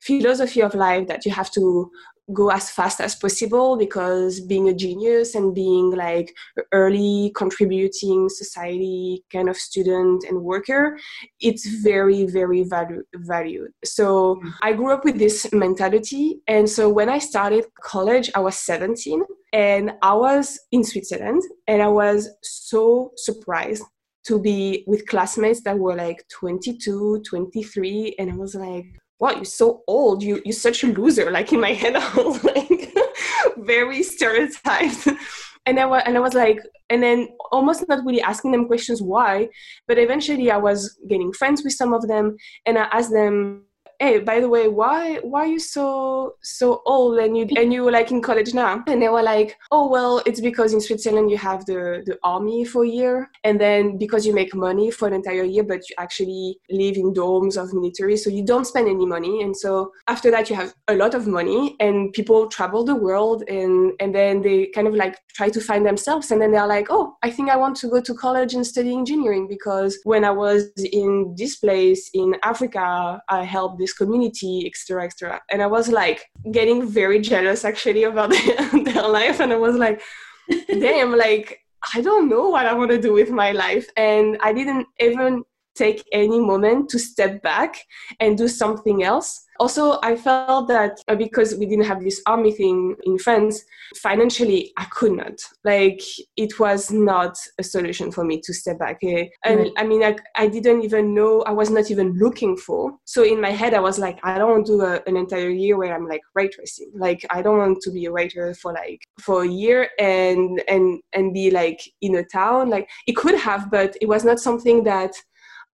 philosophy 0.00 0.60
of 0.60 0.74
life 0.74 1.06
that 1.06 1.24
you 1.24 1.32
have 1.32 1.50
to 1.50 1.90
go 2.32 2.50
as 2.50 2.70
fast 2.70 3.00
as 3.00 3.14
possible 3.14 3.76
because 3.76 4.40
being 4.40 4.68
a 4.68 4.74
genius 4.74 5.34
and 5.34 5.54
being 5.54 5.90
like 5.90 6.32
early 6.72 7.32
contributing 7.36 8.28
society 8.28 9.24
kind 9.32 9.48
of 9.48 9.56
student 9.56 10.24
and 10.28 10.40
worker 10.40 10.98
it's 11.40 11.66
very 11.82 12.24
very 12.24 12.62
value, 12.62 13.02
valued. 13.14 13.70
So 13.84 14.40
i 14.62 14.72
grew 14.72 14.92
up 14.92 15.04
with 15.04 15.18
this 15.18 15.52
mentality. 15.52 16.40
And 16.46 16.68
so 16.68 16.88
when 16.88 17.08
i 17.08 17.18
started 17.18 17.64
college 17.82 18.30
i 18.34 18.40
was 18.40 18.56
17 18.58 19.22
and 19.52 19.92
i 20.02 20.14
was 20.14 20.58
in 20.70 20.84
switzerland 20.84 21.42
and 21.66 21.82
i 21.82 21.88
was 21.88 22.30
so 22.42 23.10
surprised 23.16 23.82
to 24.24 24.40
be 24.40 24.84
with 24.86 25.06
classmates 25.06 25.62
that 25.62 25.78
were 25.78 25.96
like 25.96 26.24
22 26.28 27.22
23 27.28 28.14
and 28.18 28.30
i 28.30 28.36
was 28.36 28.54
like 28.54 28.86
wow 29.22 29.30
you're 29.30 29.44
so 29.44 29.82
old. 29.86 30.20
You 30.20 30.42
you're 30.44 30.52
such 30.52 30.82
a 30.82 30.88
loser. 30.88 31.30
Like 31.30 31.52
in 31.52 31.60
my 31.60 31.72
head 31.82 31.94
i 31.96 32.14
was 32.16 32.42
like 32.44 32.92
very 33.56 34.02
stereotyped. 34.02 35.08
And 35.64 35.78
I, 35.78 35.86
was, 35.86 36.02
and 36.06 36.16
I 36.16 36.20
was 36.20 36.34
like 36.34 36.58
and 36.90 37.00
then 37.00 37.28
almost 37.52 37.86
not 37.88 38.04
really 38.04 38.20
asking 38.20 38.50
them 38.50 38.66
questions 38.66 39.00
why 39.00 39.48
but 39.86 39.96
eventually 39.96 40.50
i 40.50 40.56
was 40.56 40.98
getting 41.08 41.32
friends 41.32 41.62
with 41.62 41.72
some 41.74 41.92
of 41.92 42.08
them 42.08 42.36
and 42.66 42.76
i 42.76 42.88
asked 42.90 43.12
them 43.12 43.64
hey 44.02 44.18
by 44.18 44.40
the 44.40 44.48
way 44.48 44.66
why 44.66 45.16
why 45.22 45.42
are 45.42 45.52
you 45.56 45.60
so 45.60 46.34
so 46.42 46.82
old 46.86 47.18
and 47.18 47.36
you 47.38 47.46
and 47.56 47.72
you 47.72 47.84
were 47.84 47.92
like 47.92 48.10
in 48.10 48.20
college 48.20 48.52
now? 48.52 48.82
And 48.88 49.00
they 49.00 49.08
were 49.08 49.22
like 49.22 49.56
oh 49.70 49.88
well 49.88 50.22
it's 50.26 50.40
because 50.40 50.72
in 50.72 50.80
switzerland 50.80 51.30
you 51.30 51.38
have 51.38 51.64
the 51.66 52.02
the 52.04 52.18
army 52.24 52.64
for 52.64 52.84
a 52.84 52.88
year 52.88 53.30
and 53.44 53.60
then 53.60 53.98
because 53.98 54.26
you 54.26 54.34
make 54.34 54.54
money 54.54 54.90
for 54.90 55.06
an 55.06 55.14
entire 55.14 55.44
year 55.44 55.62
but 55.62 55.88
you 55.88 55.94
actually 55.98 56.58
live 56.70 56.96
in 56.96 57.14
dorms 57.14 57.56
of 57.62 57.72
military 57.72 58.16
so 58.16 58.28
you 58.28 58.44
don't 58.44 58.66
spend 58.66 58.88
any 58.88 59.06
money. 59.06 59.42
And 59.42 59.56
so 59.56 59.92
after 60.08 60.30
that 60.30 60.50
you 60.50 60.56
have 60.56 60.74
a 60.88 60.94
lot 60.94 61.14
of 61.14 61.26
money 61.26 61.76
and 61.78 62.12
people 62.12 62.48
travel 62.48 62.84
the 62.84 62.94
world 62.94 63.44
and 63.48 63.92
and 64.00 64.14
then 64.14 64.42
they 64.42 64.66
kind 64.66 64.88
of 64.88 64.94
like 64.94 65.18
try 65.28 65.48
to 65.48 65.60
find 65.60 65.86
themselves 65.86 66.30
and 66.30 66.40
then 66.40 66.52
they're 66.52 66.66
like 66.66 66.88
oh 66.90 67.16
i 67.22 67.30
think 67.30 67.48
i 67.48 67.56
want 67.56 67.76
to 67.76 67.88
go 67.88 68.00
to 68.00 68.14
college 68.14 68.54
and 68.54 68.66
study 68.66 68.92
engineering 68.92 69.46
because 69.48 69.98
when 70.04 70.24
i 70.24 70.30
was 70.30 70.70
in 70.92 71.34
this 71.38 71.56
place 71.56 72.10
in 72.14 72.34
africa 72.42 73.20
i 73.28 73.42
helped 73.42 73.78
this 73.78 73.91
community, 73.92 74.66
etc., 74.66 75.04
etc. 75.04 75.40
And 75.50 75.62
I 75.62 75.66
was 75.66 75.88
like 75.88 76.26
getting 76.50 76.88
very 76.88 77.20
jealous 77.20 77.64
actually 77.64 78.04
about 78.04 78.30
their 78.84 79.08
life, 79.08 79.40
and 79.40 79.52
I 79.52 79.56
was 79.56 79.76
like, 79.76 80.02
damn, 80.68 81.16
like 81.16 81.60
I 81.94 82.00
don't 82.00 82.28
know 82.28 82.48
what 82.48 82.66
I 82.66 82.74
want 82.74 82.90
to 82.90 83.00
do 83.00 83.12
with 83.12 83.30
my 83.30 83.52
life, 83.52 83.88
and 83.96 84.38
I 84.40 84.52
didn't 84.52 84.86
even 85.00 85.44
take 85.74 86.04
any 86.12 86.40
moment 86.40 86.88
to 86.90 86.98
step 86.98 87.42
back 87.42 87.76
and 88.20 88.36
do 88.36 88.48
something 88.48 89.02
else. 89.02 89.46
Also 89.60 89.98
i 90.02 90.16
felt 90.16 90.66
that 90.68 90.98
uh, 91.08 91.14
because 91.14 91.54
we 91.54 91.66
didn't 91.66 91.84
have 91.84 92.02
this 92.02 92.20
army 92.26 92.52
thing 92.52 92.96
in 93.04 93.16
france 93.18 93.62
financially 93.96 94.72
i 94.76 94.84
could 94.86 95.12
not. 95.12 95.38
Like 95.62 96.02
it 96.36 96.58
was 96.58 96.90
not 96.90 97.36
a 97.58 97.62
solution 97.62 98.10
for 98.10 98.24
me 98.24 98.40
to 98.40 98.52
step 98.52 98.78
back 98.78 98.98
eh? 99.04 99.26
and 99.44 99.60
right. 99.60 99.72
i 99.76 99.84
mean 99.86 100.02
I, 100.02 100.16
I 100.36 100.48
didn't 100.48 100.82
even 100.82 101.14
know 101.14 101.42
i 101.42 101.52
was 101.52 101.70
not 101.70 101.90
even 101.90 102.18
looking 102.18 102.56
for. 102.56 102.96
So 103.04 103.22
in 103.22 103.40
my 103.40 103.50
head 103.50 103.74
i 103.74 103.80
was 103.80 103.98
like 103.98 104.18
i 104.24 104.38
don't 104.38 104.50
want 104.50 104.66
to 104.66 104.72
do 104.72 104.80
a, 104.80 105.00
an 105.06 105.16
entire 105.16 105.50
year 105.50 105.76
where 105.76 105.94
i'm 105.94 106.08
like 106.08 106.22
ray 106.34 106.48
tracing. 106.48 106.90
Like 106.94 107.24
i 107.30 107.42
don't 107.42 107.58
want 107.58 107.82
to 107.82 107.90
be 107.92 108.06
a 108.06 108.10
writer 108.10 108.54
for 108.54 108.72
like 108.72 109.00
for 109.20 109.44
a 109.44 109.48
year 109.48 109.90
and 109.98 110.62
and 110.66 111.00
and 111.12 111.32
be 111.32 111.50
like 111.50 111.80
in 112.00 112.16
a 112.16 112.24
town. 112.24 112.70
Like 112.70 112.88
it 113.06 113.16
could 113.16 113.38
have 113.38 113.70
but 113.70 113.96
it 114.00 114.08
was 114.08 114.24
not 114.24 114.40
something 114.40 114.82
that 114.84 115.12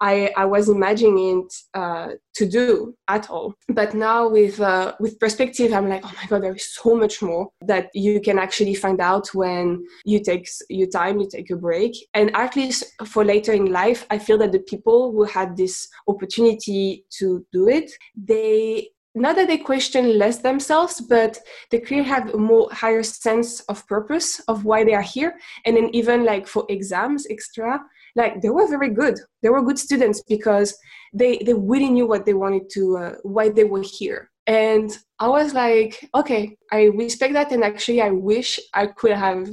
I, 0.00 0.32
I 0.36 0.44
was 0.44 0.68
imagining 0.68 1.40
it 1.40 1.54
uh, 1.74 2.12
to 2.34 2.46
do 2.46 2.94
at 3.08 3.30
all. 3.30 3.54
But 3.68 3.94
now 3.94 4.28
with 4.28 4.60
uh, 4.60 4.94
with 5.00 5.18
perspective, 5.18 5.72
I'm 5.72 5.88
like, 5.88 6.04
oh 6.04 6.12
my 6.20 6.26
god, 6.28 6.42
there 6.42 6.54
is 6.54 6.72
so 6.72 6.94
much 6.94 7.20
more 7.22 7.48
that 7.62 7.90
you 7.94 8.20
can 8.20 8.38
actually 8.38 8.74
find 8.74 9.00
out 9.00 9.34
when 9.34 9.84
you 10.04 10.22
take 10.22 10.48
your 10.68 10.88
time, 10.88 11.20
you 11.20 11.28
take 11.28 11.50
a 11.50 11.56
break. 11.56 11.94
And 12.14 12.34
at 12.36 12.56
least 12.56 12.84
for 13.06 13.24
later 13.24 13.52
in 13.52 13.72
life, 13.72 14.06
I 14.10 14.18
feel 14.18 14.38
that 14.38 14.52
the 14.52 14.60
people 14.60 15.12
who 15.12 15.24
had 15.24 15.56
this 15.56 15.88
opportunity 16.06 17.04
to 17.18 17.44
do 17.52 17.68
it, 17.68 17.90
they 18.16 18.90
not 19.14 19.36
that 19.36 19.48
they 19.48 19.58
question 19.58 20.18
less 20.18 20.38
themselves, 20.38 21.00
but 21.00 21.38
they 21.70 21.80
clearly 21.80 22.08
have 22.08 22.32
a 22.34 22.38
more 22.38 22.68
higher 22.70 23.02
sense 23.02 23.60
of 23.62 23.86
purpose 23.86 24.40
of 24.48 24.64
why 24.64 24.84
they 24.84 24.94
are 24.94 25.02
here. 25.02 25.38
And 25.64 25.76
then 25.76 25.90
even 25.92 26.24
like 26.24 26.46
for 26.46 26.64
exams 26.68 27.26
extra, 27.28 27.80
like 28.16 28.40
they 28.40 28.50
were 28.50 28.68
very 28.68 28.90
good. 28.90 29.18
They 29.42 29.48
were 29.48 29.62
good 29.62 29.78
students 29.78 30.22
because 30.22 30.76
they 31.12 31.38
they 31.38 31.54
really 31.54 31.90
knew 31.90 32.06
what 32.06 32.26
they 32.26 32.34
wanted 32.34 32.70
to 32.70 32.96
uh, 32.96 33.14
why 33.22 33.48
they 33.48 33.64
were 33.64 33.82
here. 33.82 34.30
And 34.46 34.90
i 35.20 35.28
was 35.28 35.52
like 35.52 36.08
okay 36.14 36.56
i 36.72 36.84
respect 36.84 37.34
that 37.34 37.52
and 37.52 37.62
actually 37.62 38.00
i 38.00 38.10
wish 38.10 38.58
i 38.72 38.86
could 38.86 39.12
have 39.12 39.50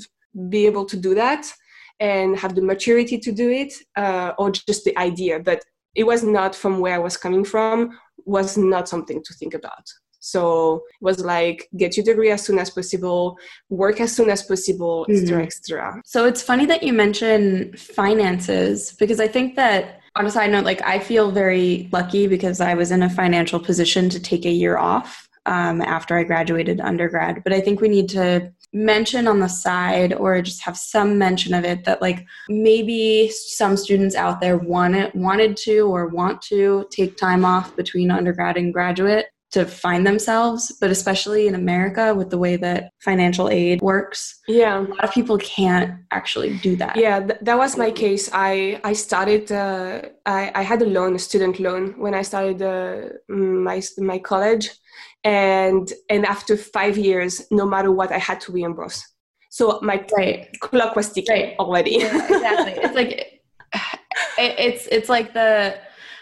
be 0.48 0.66
able 0.66 0.86
to 0.86 0.96
do 0.96 1.14
that 1.16 1.46
and 2.00 2.38
have 2.38 2.56
the 2.56 2.62
maturity 2.62 3.18
to 3.18 3.32
do 3.32 3.50
it 3.50 3.74
uh, 3.96 4.32
or 4.38 4.52
just 4.52 4.84
the 4.84 4.98
idea. 4.98 5.40
But 5.40 5.64
it 5.96 6.06
was 6.06 6.24
not 6.24 6.54
from 6.56 6.80
where 6.80 6.96
i 6.96 7.00
was 7.00 7.18
coming 7.18 7.44
from 7.44 7.98
was 8.26 8.58
not 8.58 8.88
something 8.90 9.22
to 9.24 9.34
think 9.34 9.54
about 9.54 9.86
so 10.26 10.78
it 10.78 11.02
was 11.02 11.20
like 11.24 11.70
get 11.78 11.96
your 11.96 12.04
degree 12.04 12.32
as 12.32 12.44
soon 12.44 12.58
as 12.58 12.72
possible, 12.72 13.38
work 13.70 14.02
as 14.02 14.16
soon 14.16 14.32
as 14.32 14.42
possible, 14.42 15.06
etc., 15.08 15.38
mm-hmm. 15.38 15.46
etc. 15.46 16.02
So 16.04 16.26
it's 16.26 16.42
funny 16.42 16.66
that 16.66 16.82
you 16.82 16.94
mention 16.94 17.78
finances 17.78 18.94
because 18.94 19.20
I 19.20 19.28
think 19.28 19.56
that 19.56 20.00
on 20.16 20.26
a 20.26 20.32
side 20.32 20.50
note, 20.50 20.66
like 20.66 20.82
I 20.82 20.98
feel 20.98 21.30
very 21.30 21.90
lucky 21.92 22.26
because 22.26 22.60
I 22.60 22.74
was 22.74 22.90
in 22.90 23.04
a 23.04 23.10
financial 23.10 23.60
position 23.60 24.10
to 24.10 24.20
take 24.20 24.46
a 24.46 24.50
year 24.50 24.78
off 24.78 25.30
um, 25.46 25.82
after 25.82 26.18
I 26.18 26.24
graduated 26.24 26.82
undergrad. 26.82 27.44
But 27.44 27.54
I 27.54 27.62
think 27.62 27.80
we 27.80 27.90
need 27.90 28.10
to 28.10 28.52
mention 28.74 29.28
on 29.28 29.40
the 29.40 29.48
side 29.48 30.12
or 30.14 30.42
just 30.42 30.64
have 30.64 30.76
some 30.76 31.20
mention 31.20 31.54
of 31.54 31.64
it 31.64 31.86
that 31.86 32.02
like 32.02 32.26
maybe 32.50 33.30
some 33.30 33.78
students 33.78 34.16
out 34.16 34.42
there 34.42 34.58
wanted 34.58 35.14
wanted 35.14 35.56
to 35.56 35.82
or 35.82 36.08
want 36.08 36.42
to 36.42 36.86
take 36.92 37.16
time 37.16 37.46
off 37.46 37.76
between 37.76 38.10
undergrad 38.10 38.58
and 38.58 38.74
graduate 38.74 39.28
to 39.56 39.66
find 39.66 40.06
themselves, 40.06 40.62
but 40.82 40.92
especially 40.92 41.48
in 41.48 41.56
America 41.56 42.14
with 42.14 42.30
the 42.30 42.38
way 42.38 42.58
that 42.58 42.92
financial 43.00 43.48
aid 43.50 43.82
works. 43.82 44.20
Yeah. 44.50 44.82
A 44.82 44.92
lot 44.96 45.04
of 45.06 45.12
people 45.14 45.38
can't 45.38 45.92
actually 46.12 46.58
do 46.58 46.76
that. 46.76 46.98
Yeah, 46.98 47.20
th- 47.28 47.40
that 47.42 47.58
was 47.58 47.78
my 47.78 47.92
case. 47.92 48.30
I 48.34 48.82
I 48.84 48.94
started 48.94 49.44
uh, 49.52 50.02
I 50.26 50.52
I 50.60 50.64
had 50.72 50.82
a 50.82 50.90
loan, 50.98 51.16
a 51.16 51.20
student 51.20 51.56
loan 51.66 51.84
when 52.04 52.14
I 52.14 52.24
started 52.24 52.60
uh, 52.62 52.96
my 53.30 53.82
my 54.12 54.20
college 54.20 54.66
and 55.24 55.86
and 56.10 56.26
after 56.26 56.58
5 56.58 56.98
years 56.98 57.32
no 57.50 57.66
matter 57.66 57.92
what 58.00 58.12
I 58.12 58.20
had 58.20 58.42
to 58.42 58.52
reimburse. 58.52 59.00
So 59.50 59.80
my 59.82 59.98
right. 60.18 60.48
clock 60.60 60.96
was 60.98 61.08
ticking 61.14 61.36
right. 61.36 61.56
already. 61.60 61.96
Yeah, 62.02 62.26
exactly. 62.34 62.74
it's 62.84 62.98
like 63.02 63.12
it, 64.44 64.52
it's 64.68 64.84
it's 64.96 65.10
like 65.16 65.34
the 65.34 65.52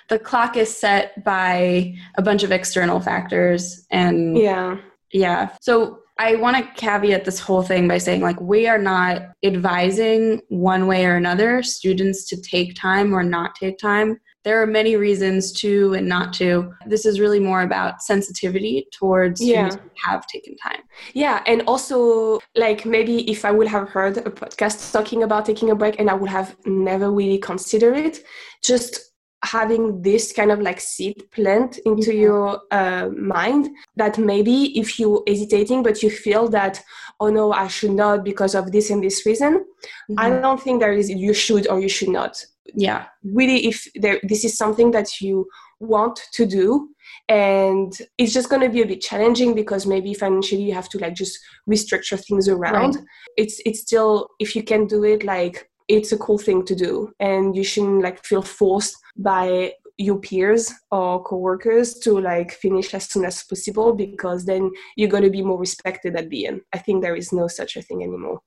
the 0.10 0.20
clock 0.20 0.58
is 0.58 0.76
set 0.76 1.24
by 1.24 1.94
a 2.18 2.22
bunch 2.22 2.44
of 2.44 2.52
external 2.52 3.00
factors 3.00 3.86
and 3.92 4.38
yeah 4.38 4.78
yeah 5.12 5.50
so 5.62 6.00
i 6.18 6.36
want 6.36 6.58
to 6.58 6.64
caveat 6.74 7.26
this 7.26 7.40
whole 7.40 7.64
thing 7.64 7.88
by 7.88 7.98
saying 7.98 8.22
like 8.22 8.40
we 8.42 8.68
are 8.68 8.78
not 8.78 9.30
advising 9.44 10.42
one 10.50 10.88
way 10.88 11.06
or 11.06 11.16
another 11.16 11.64
students 11.64 12.26
to 12.28 12.40
take 12.42 12.76
time 12.76 13.14
or 13.14 13.24
not 13.24 13.56
take 13.56 13.78
time 13.78 14.20
there 14.44 14.62
are 14.62 14.68
many 14.68 14.98
reasons 14.98 15.54
to 15.54 15.94
and 15.94 16.08
not 16.08 16.34
to. 16.34 16.74
This 16.86 17.06
is 17.06 17.20
really 17.20 17.40
more 17.40 17.62
about 17.62 18.02
sensitivity 18.02 18.88
towards 18.92 19.42
yeah. 19.42 19.70
who 19.70 19.80
have 20.06 20.28
taken 20.28 20.56
time. 20.58 20.82
Yeah, 21.14 21.42
and 21.48 21.64
also 21.66 22.40
like 22.56 22.86
maybe 22.86 23.30
if 23.32 23.46
I 23.46 23.52
would 23.52 23.68
have 23.68 23.90
heard 23.90 24.18
a 24.18 24.24
podcast 24.24 24.92
talking 24.92 25.24
about 25.24 25.46
taking 25.46 25.70
a 25.70 25.76
break 25.76 25.98
and 25.98 26.10
I 26.10 26.14
would 26.14 26.30
have 26.30 26.58
never 26.66 27.10
really 27.10 27.38
considered 27.38 27.98
it, 27.98 28.20
just 28.64 29.13
having 29.44 30.02
this 30.02 30.32
kind 30.32 30.52
of 30.52 30.62
like 30.62 30.80
seed 30.80 31.24
plant 31.32 31.78
into 31.86 32.16
your 32.16 32.62
uh, 32.72 33.10
mind 33.10 33.70
that 33.96 34.18
maybe 34.18 34.78
if 34.80 35.00
you're 35.00 35.22
hesitating 35.28 35.84
but 35.84 36.02
you 36.02 36.10
feel 36.10 36.48
that 36.48 36.82
oh 37.20 37.30
no 37.30 37.52
i 37.52 37.68
should 37.68 37.92
not 37.92 38.24
because 38.24 38.56
of 38.56 38.72
this 38.72 38.90
and 38.90 39.04
this 39.04 39.26
reason 39.26 39.60
mm-hmm. 39.60 40.16
i 40.18 40.30
don't 40.30 40.62
think 40.62 40.80
there 40.80 40.94
is 40.94 41.10
you 41.10 41.34
should 41.34 41.68
or 41.68 41.80
you 41.80 41.90
should 41.90 42.10
not 42.10 42.44
yeah 42.74 43.06
really 43.24 43.68
if 43.68 43.88
there 43.96 44.20
this 44.24 44.46
is 44.46 44.58
something 44.58 44.92
that 44.92 45.22
you 45.22 45.46
want 45.80 46.20
to 46.32 46.46
do 46.46 46.90
and 47.28 47.98
it's 48.18 48.34
just 48.34 48.50
going 48.50 48.62
to 48.62 48.70
be 48.70 48.82
a 48.82 48.86
bit 48.86 49.02
challenging 49.02 49.54
because 49.54 49.86
maybe 49.86 50.14
financially 50.14 50.64
you 50.64 50.74
have 50.74 50.90
to 50.90 50.98
like 50.98 51.14
just 51.14 51.38
restructure 51.70 52.22
things 52.26 52.48
around 52.48 52.96
right. 52.96 53.06
it's 53.38 53.62
it's 53.66 53.82
still 53.82 54.30
if 54.40 54.56
you 54.56 54.64
can 54.64 54.88
do 54.88 55.04
it 55.04 55.24
like 55.26 55.70
it's 55.90 56.14
a 56.14 56.18
cool 56.18 56.38
thing 56.38 56.64
to 56.66 56.76
do 56.76 57.12
and 57.20 57.56
you 57.56 57.64
shouldn't 57.64 58.02
like 58.02 58.24
feel 58.24 58.42
forced 58.42 58.96
by 59.16 59.74
your 59.98 60.18
peers 60.20 60.74
or 60.92 61.24
coworkers 61.24 61.96
to 62.00 62.20
like 62.20 62.52
finish 62.52 62.94
as 62.94 63.10
soon 63.10 63.26
as 63.26 63.44
possible 63.44 63.94
because 63.94 64.46
then 64.46 64.72
you're 64.96 65.10
going 65.10 65.24
to 65.24 65.30
be 65.30 65.44
more 65.44 65.60
respected 65.60 66.16
at 66.16 66.30
the 66.30 66.48
end 66.48 66.62
i 66.74 66.78
think 66.78 67.02
there 67.02 67.16
is 67.16 67.32
no 67.32 67.48
such 67.48 67.78
a 67.78 67.82
thing 67.82 68.02
anymore 68.02 68.40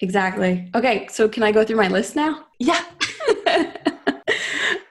exactly 0.00 0.68
okay 0.74 1.06
so 1.08 1.28
can 1.28 1.44
i 1.44 1.52
go 1.52 1.64
through 1.64 1.76
my 1.76 1.88
list 1.88 2.16
now 2.16 2.44
yeah 2.58 2.84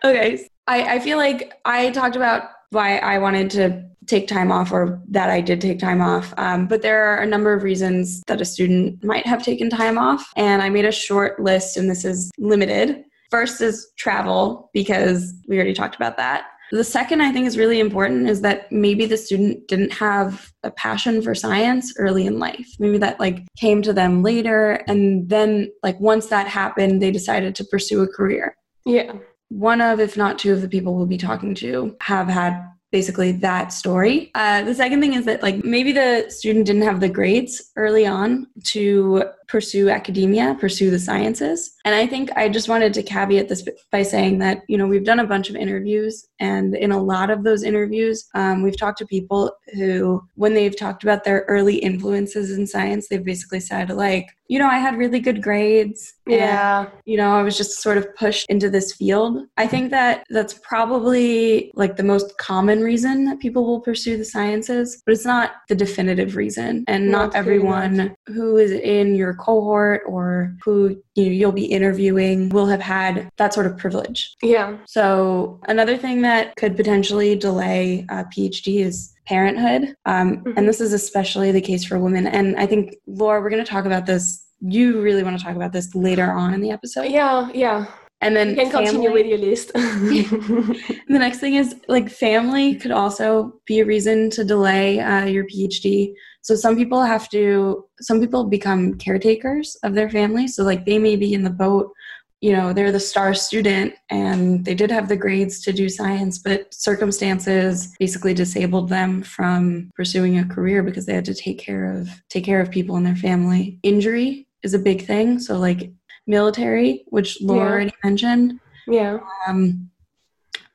okay 0.03 0.47
I, 0.67 0.95
I 0.95 0.99
feel 0.99 1.17
like 1.17 1.53
i 1.65 1.89
talked 1.89 2.15
about 2.15 2.43
why 2.69 2.99
i 2.99 3.17
wanted 3.17 3.49
to 3.51 3.87
take 4.07 4.27
time 4.27 4.51
off 4.51 4.71
or 4.71 5.01
that 5.09 5.29
I 5.29 5.41
did 5.41 5.61
take 5.61 5.79
time 5.79 6.01
off. 6.01 6.33
Um, 6.37 6.65
but 6.65 6.81
there 6.81 7.05
are 7.05 7.21
a 7.21 7.25
number 7.25 7.53
of 7.53 7.63
reasons 7.63 8.21
that 8.27 8.41
a 8.41 8.45
student 8.45 9.03
might 9.03 9.27
have 9.27 9.43
taken 9.43 9.69
time 9.69 9.97
off. 9.97 10.31
And 10.35 10.61
I 10.61 10.69
made 10.69 10.85
a 10.85 10.91
short 10.91 11.39
list, 11.41 11.77
and 11.77 11.89
this 11.89 12.05
is 12.05 12.31
limited. 12.37 13.03
First 13.29 13.61
is 13.61 13.91
travel, 13.97 14.69
because 14.73 15.33
we 15.47 15.57
already 15.57 15.73
talked 15.73 15.95
about 15.95 16.17
that. 16.17 16.45
The 16.71 16.83
second 16.83 17.21
I 17.21 17.31
think 17.31 17.47
is 17.47 17.57
really 17.57 17.79
important 17.79 18.29
is 18.29 18.41
that 18.41 18.71
maybe 18.71 19.05
the 19.05 19.17
student 19.17 19.67
didn't 19.67 19.93
have 19.93 20.51
a 20.63 20.71
passion 20.71 21.21
for 21.21 21.33
science 21.33 21.93
early 21.97 22.25
in 22.25 22.39
life. 22.39 22.67
Maybe 22.79 22.97
that 22.97 23.19
like 23.19 23.47
came 23.57 23.81
to 23.83 23.93
them 23.93 24.21
later 24.21 24.83
and 24.87 25.29
then 25.29 25.71
like 25.81 25.99
once 25.99 26.27
that 26.27 26.47
happened 26.47 27.01
they 27.01 27.11
decided 27.11 27.55
to 27.55 27.63
pursue 27.63 28.01
a 28.01 28.07
career. 28.07 28.55
Yeah. 28.85 29.13
One 29.49 29.79
of 29.79 30.01
if 30.01 30.17
not 30.17 30.39
two 30.39 30.51
of 30.51 30.61
the 30.61 30.67
people 30.67 30.95
we'll 30.95 31.05
be 31.05 31.17
talking 31.17 31.55
to 31.55 31.95
have 32.01 32.27
had 32.27 32.61
basically 32.91 33.31
that 33.33 33.71
story. 33.71 34.31
Uh, 34.35 34.63
the 34.63 34.75
second 34.75 35.01
thing 35.01 35.13
is 35.13 35.25
that 35.25 35.41
like 35.41 35.63
maybe 35.63 35.91
the 35.91 36.25
student 36.29 36.65
didn't 36.65 36.83
have 36.83 36.99
the 36.99 37.09
grades 37.09 37.71
early 37.77 38.05
on 38.05 38.47
to 38.65 39.23
pursue 39.47 39.89
academia, 39.89 40.55
pursue 40.59 40.89
the 40.91 40.99
sciences. 40.99 41.73
And 41.85 41.95
I 41.95 42.05
think 42.05 42.31
I 42.35 42.49
just 42.49 42.67
wanted 42.67 42.93
to 42.95 43.03
caveat 43.03 43.47
this 43.47 43.67
by 43.91 44.03
saying 44.03 44.39
that, 44.39 44.63
you 44.67 44.77
know, 44.77 44.87
we've 44.87 45.05
done 45.05 45.19
a 45.19 45.27
bunch 45.27 45.49
of 45.49 45.55
interviews, 45.55 46.27
and 46.39 46.75
in 46.75 46.91
a 46.91 47.01
lot 47.01 47.29
of 47.29 47.43
those 47.43 47.63
interviews, 47.63 48.27
um, 48.35 48.61
we've 48.61 48.77
talked 48.77 48.97
to 48.99 49.05
people 49.05 49.51
who, 49.75 50.21
when 50.35 50.53
they've 50.53 50.77
talked 50.77 51.03
about 51.03 51.23
their 51.23 51.45
early 51.47 51.77
influences 51.77 52.57
in 52.57 52.67
science, 52.67 53.07
they've 53.07 53.23
basically 53.23 53.59
said, 53.59 53.89
like, 53.89 54.27
you 54.49 54.59
know, 54.59 54.67
I 54.67 54.77
had 54.77 54.97
really 54.97 55.19
good 55.19 55.43
grades. 55.43 56.13
Yeah. 56.25 56.81
And, 56.81 56.89
you 57.05 57.17
know, 57.17 57.31
I 57.35 57.43
was 57.43 57.57
just 57.57 57.81
sort 57.81 57.97
of 57.97 58.15
pushed 58.15 58.45
into 58.49 58.69
this 58.69 58.93
field. 58.93 59.43
I 59.57 59.67
think 59.67 59.91
that 59.91 60.23
that's 60.29 60.53
probably 60.53 61.71
like 61.75 61.97
the 61.97 62.03
most 62.03 62.37
common 62.37 62.81
reason 62.81 63.25
that 63.25 63.39
people 63.39 63.65
will 63.65 63.81
pursue 63.81 64.15
the 64.17 64.23
sciences, 64.23 65.01
but 65.05 65.13
it's 65.13 65.25
not 65.25 65.51
the 65.67 65.75
definitive 65.75 66.37
reason. 66.37 66.85
And 66.87 67.11
No, 67.11 67.17
not 67.17 67.35
it's 67.35 67.47
really 67.47 67.63
not. 67.63 67.83
everyone 67.83 68.15
who 68.27 68.55
is 68.57 68.71
in 68.71 69.15
your 69.15 69.33
cohort 69.37 70.01
or 70.07 70.55
who 70.63 71.01
you 71.15 71.25
know, 71.25 71.31
you'll 71.31 71.51
be 71.51 71.65
interviewing 71.65 72.49
will 72.49 72.67
have 72.67 72.81
had 72.81 73.29
that 73.37 73.53
sort 73.53 73.65
of 73.65 73.77
privilege. 73.77 74.35
Yeah. 74.41 74.77
So, 74.87 75.59
another 75.67 75.97
thing 75.97 76.21
that 76.23 76.55
could 76.55 76.75
potentially 76.75 77.35
delay 77.35 78.05
a 78.09 78.25
PhD 78.25 78.79
is 78.79 79.13
parenthood. 79.27 79.95
Um, 80.05 80.37
Mhm. 80.37 80.53
And 80.57 80.67
this 80.67 80.79
is 80.81 80.93
especially 80.93 81.51
the 81.51 81.61
case 81.61 81.83
for 81.83 81.99
women. 81.99 82.27
And 82.27 82.55
I 82.57 82.65
think, 82.65 82.95
Laura, 83.07 83.41
we're 83.41 83.49
going 83.49 83.63
to 83.63 83.69
talk 83.69 83.85
about 83.85 84.05
this. 84.05 84.43
You 84.61 85.01
really 85.01 85.23
want 85.23 85.37
to 85.37 85.43
talk 85.43 85.55
about 85.55 85.73
this 85.73 85.93
later 85.93 86.31
on 86.31 86.53
in 86.53 86.61
the 86.61 86.71
episode. 86.71 87.11
Yeah. 87.11 87.49
Yeah. 87.53 87.85
And 88.21 88.35
then 88.35 88.49
You 88.49 88.55
can 88.55 88.71
continue 88.71 89.11
with 89.11 89.27
your 89.27 89.37
list. 89.37 89.73
the 89.73 90.93
next 91.07 91.39
thing 91.39 91.55
is 91.55 91.75
like 91.87 92.09
family 92.09 92.75
could 92.75 92.91
also 92.91 93.53
be 93.65 93.79
a 93.79 93.85
reason 93.85 94.29
to 94.31 94.43
delay 94.43 94.99
uh, 94.99 95.25
your 95.25 95.45
PhD. 95.45 96.13
So 96.41 96.55
some 96.55 96.75
people 96.77 97.03
have 97.03 97.27
to, 97.29 97.85
some 97.99 98.19
people 98.19 98.45
become 98.45 98.97
caretakers 98.97 99.75
of 99.83 99.93
their 99.93 100.09
family. 100.09 100.47
So 100.47 100.63
like 100.63 100.85
they 100.85 100.97
may 100.97 101.15
be 101.15 101.33
in 101.33 101.43
the 101.43 101.49
boat, 101.49 101.91
you 102.39 102.53
know, 102.53 102.71
they're 102.71 102.91
the 102.91 102.99
star 102.99 103.33
student 103.33 103.95
and 104.09 104.63
they 104.63 104.75
did 104.75 104.91
have 104.91 105.09
the 105.09 105.17
grades 105.17 105.59
to 105.61 105.73
do 105.73 105.89
science, 105.89 106.37
but 106.37 106.71
circumstances 106.73 107.93
basically 107.99 108.33
disabled 108.33 108.89
them 108.89 109.23
from 109.23 109.89
pursuing 109.95 110.37
a 110.37 110.45
career 110.45 110.83
because 110.83 111.05
they 111.05 111.15
had 111.15 111.25
to 111.25 111.33
take 111.33 111.57
care 111.57 111.91
of 111.91 112.09
take 112.29 112.45
care 112.45 112.61
of 112.61 112.69
people 112.69 112.95
in 112.97 113.03
their 113.03 113.15
family. 113.15 113.79
Injury 113.83 114.47
is 114.63 114.73
a 114.73 114.79
big 114.79 115.05
thing. 115.05 115.39
So 115.39 115.57
like 115.57 115.91
military, 116.27 117.03
which 117.07 117.41
Laura 117.41 117.65
Yeah. 117.65 117.71
already 117.71 117.93
mentioned. 118.03 118.59
yeah. 118.87 119.19
Um, 119.47 119.89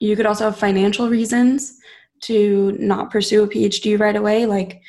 you 0.01 0.17
could 0.17 0.27
also 0.27 0.45
have 0.47 0.59
financial 0.59 1.09
reasons 1.09 1.79
to 2.23 2.77
not 2.81 3.11
pursue 3.11 3.45
a 3.45 3.49
PhD 3.49 3.99
right 3.99 4.17
away. 4.17 4.47
Like 4.47 4.81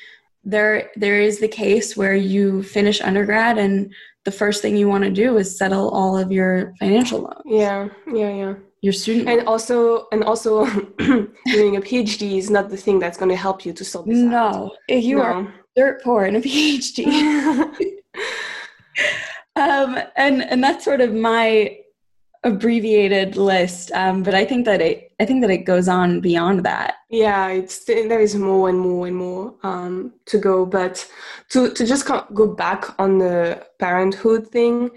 there, 0.44 0.92
there 0.96 1.22
is 1.22 1.40
the 1.40 1.48
case 1.48 1.96
where 1.96 2.16
you 2.16 2.64
finish 2.64 3.02
undergrad 3.02 3.58
and 3.58 3.94
the 4.26 4.32
first 4.32 4.62
thing 4.62 4.78
you 4.78 4.88
want 4.88 5.04
to 5.04 5.10
do 5.10 5.38
is 5.38 5.58
settle 5.58 5.90
all 5.90 6.18
of 6.18 6.32
your 6.32 6.74
financial 6.80 7.22
loans, 7.22 7.42
Yeah. 7.46 7.90
Yeah. 8.08 8.30
Yeah. 8.30 8.54
your 8.82 8.94
student. 8.94 9.28
And 9.28 9.38
loans. 9.38 9.48
also, 9.48 10.08
and 10.12 10.24
also, 10.24 10.66
doing 11.46 11.78
a 11.78 11.82
PhD 11.82 12.38
is 12.38 12.50
not 12.50 12.70
the 12.70 12.78
thing 12.78 13.00
that's 13.00 13.18
going 13.18 13.30
to 13.30 13.36
help 13.36 13.66
you 13.66 13.74
to 13.74 13.84
sort 13.84 14.08
this 14.08 14.18
no, 14.18 14.76
if 14.88 15.04
you 15.04 15.22
are 15.22 15.54
dirt 15.76 16.04
poor 16.04 16.26
in 16.26 16.36
a 16.36 16.42
PhD. 16.42 17.06
um, 19.56 20.00
and 20.16 20.44
and 20.44 20.64
that's 20.64 20.86
sort 20.86 21.02
of 21.02 21.14
my 21.14 21.78
abbreviated 22.44 23.38
list. 23.38 23.92
Um, 23.94 24.24
but 24.24 24.36
I 24.36 24.46
think 24.46 24.66
that 24.66 24.82
it, 24.82 25.12
I 25.20 25.26
think 25.26 25.42
that 25.42 25.52
it 25.52 25.66
goes 25.66 25.88
on 25.88 26.20
beyond 26.22 26.64
that. 26.66 26.96
yeah 27.26 27.48
it's 27.60 27.76
there 27.86 28.24
is 28.28 28.34
more 28.36 28.70
and 28.72 28.80
more 28.80 29.06
and 29.08 29.16
more 29.16 29.54
um, 29.70 29.94
to 30.26 30.36
go 30.50 30.66
but 30.66 30.96
to, 31.52 31.60
to 31.78 31.86
just 31.86 32.04
go 32.40 32.48
back 32.66 32.82
on 33.04 33.20
the 33.20 33.38
parenthood 33.80 34.44
thing 34.56 34.90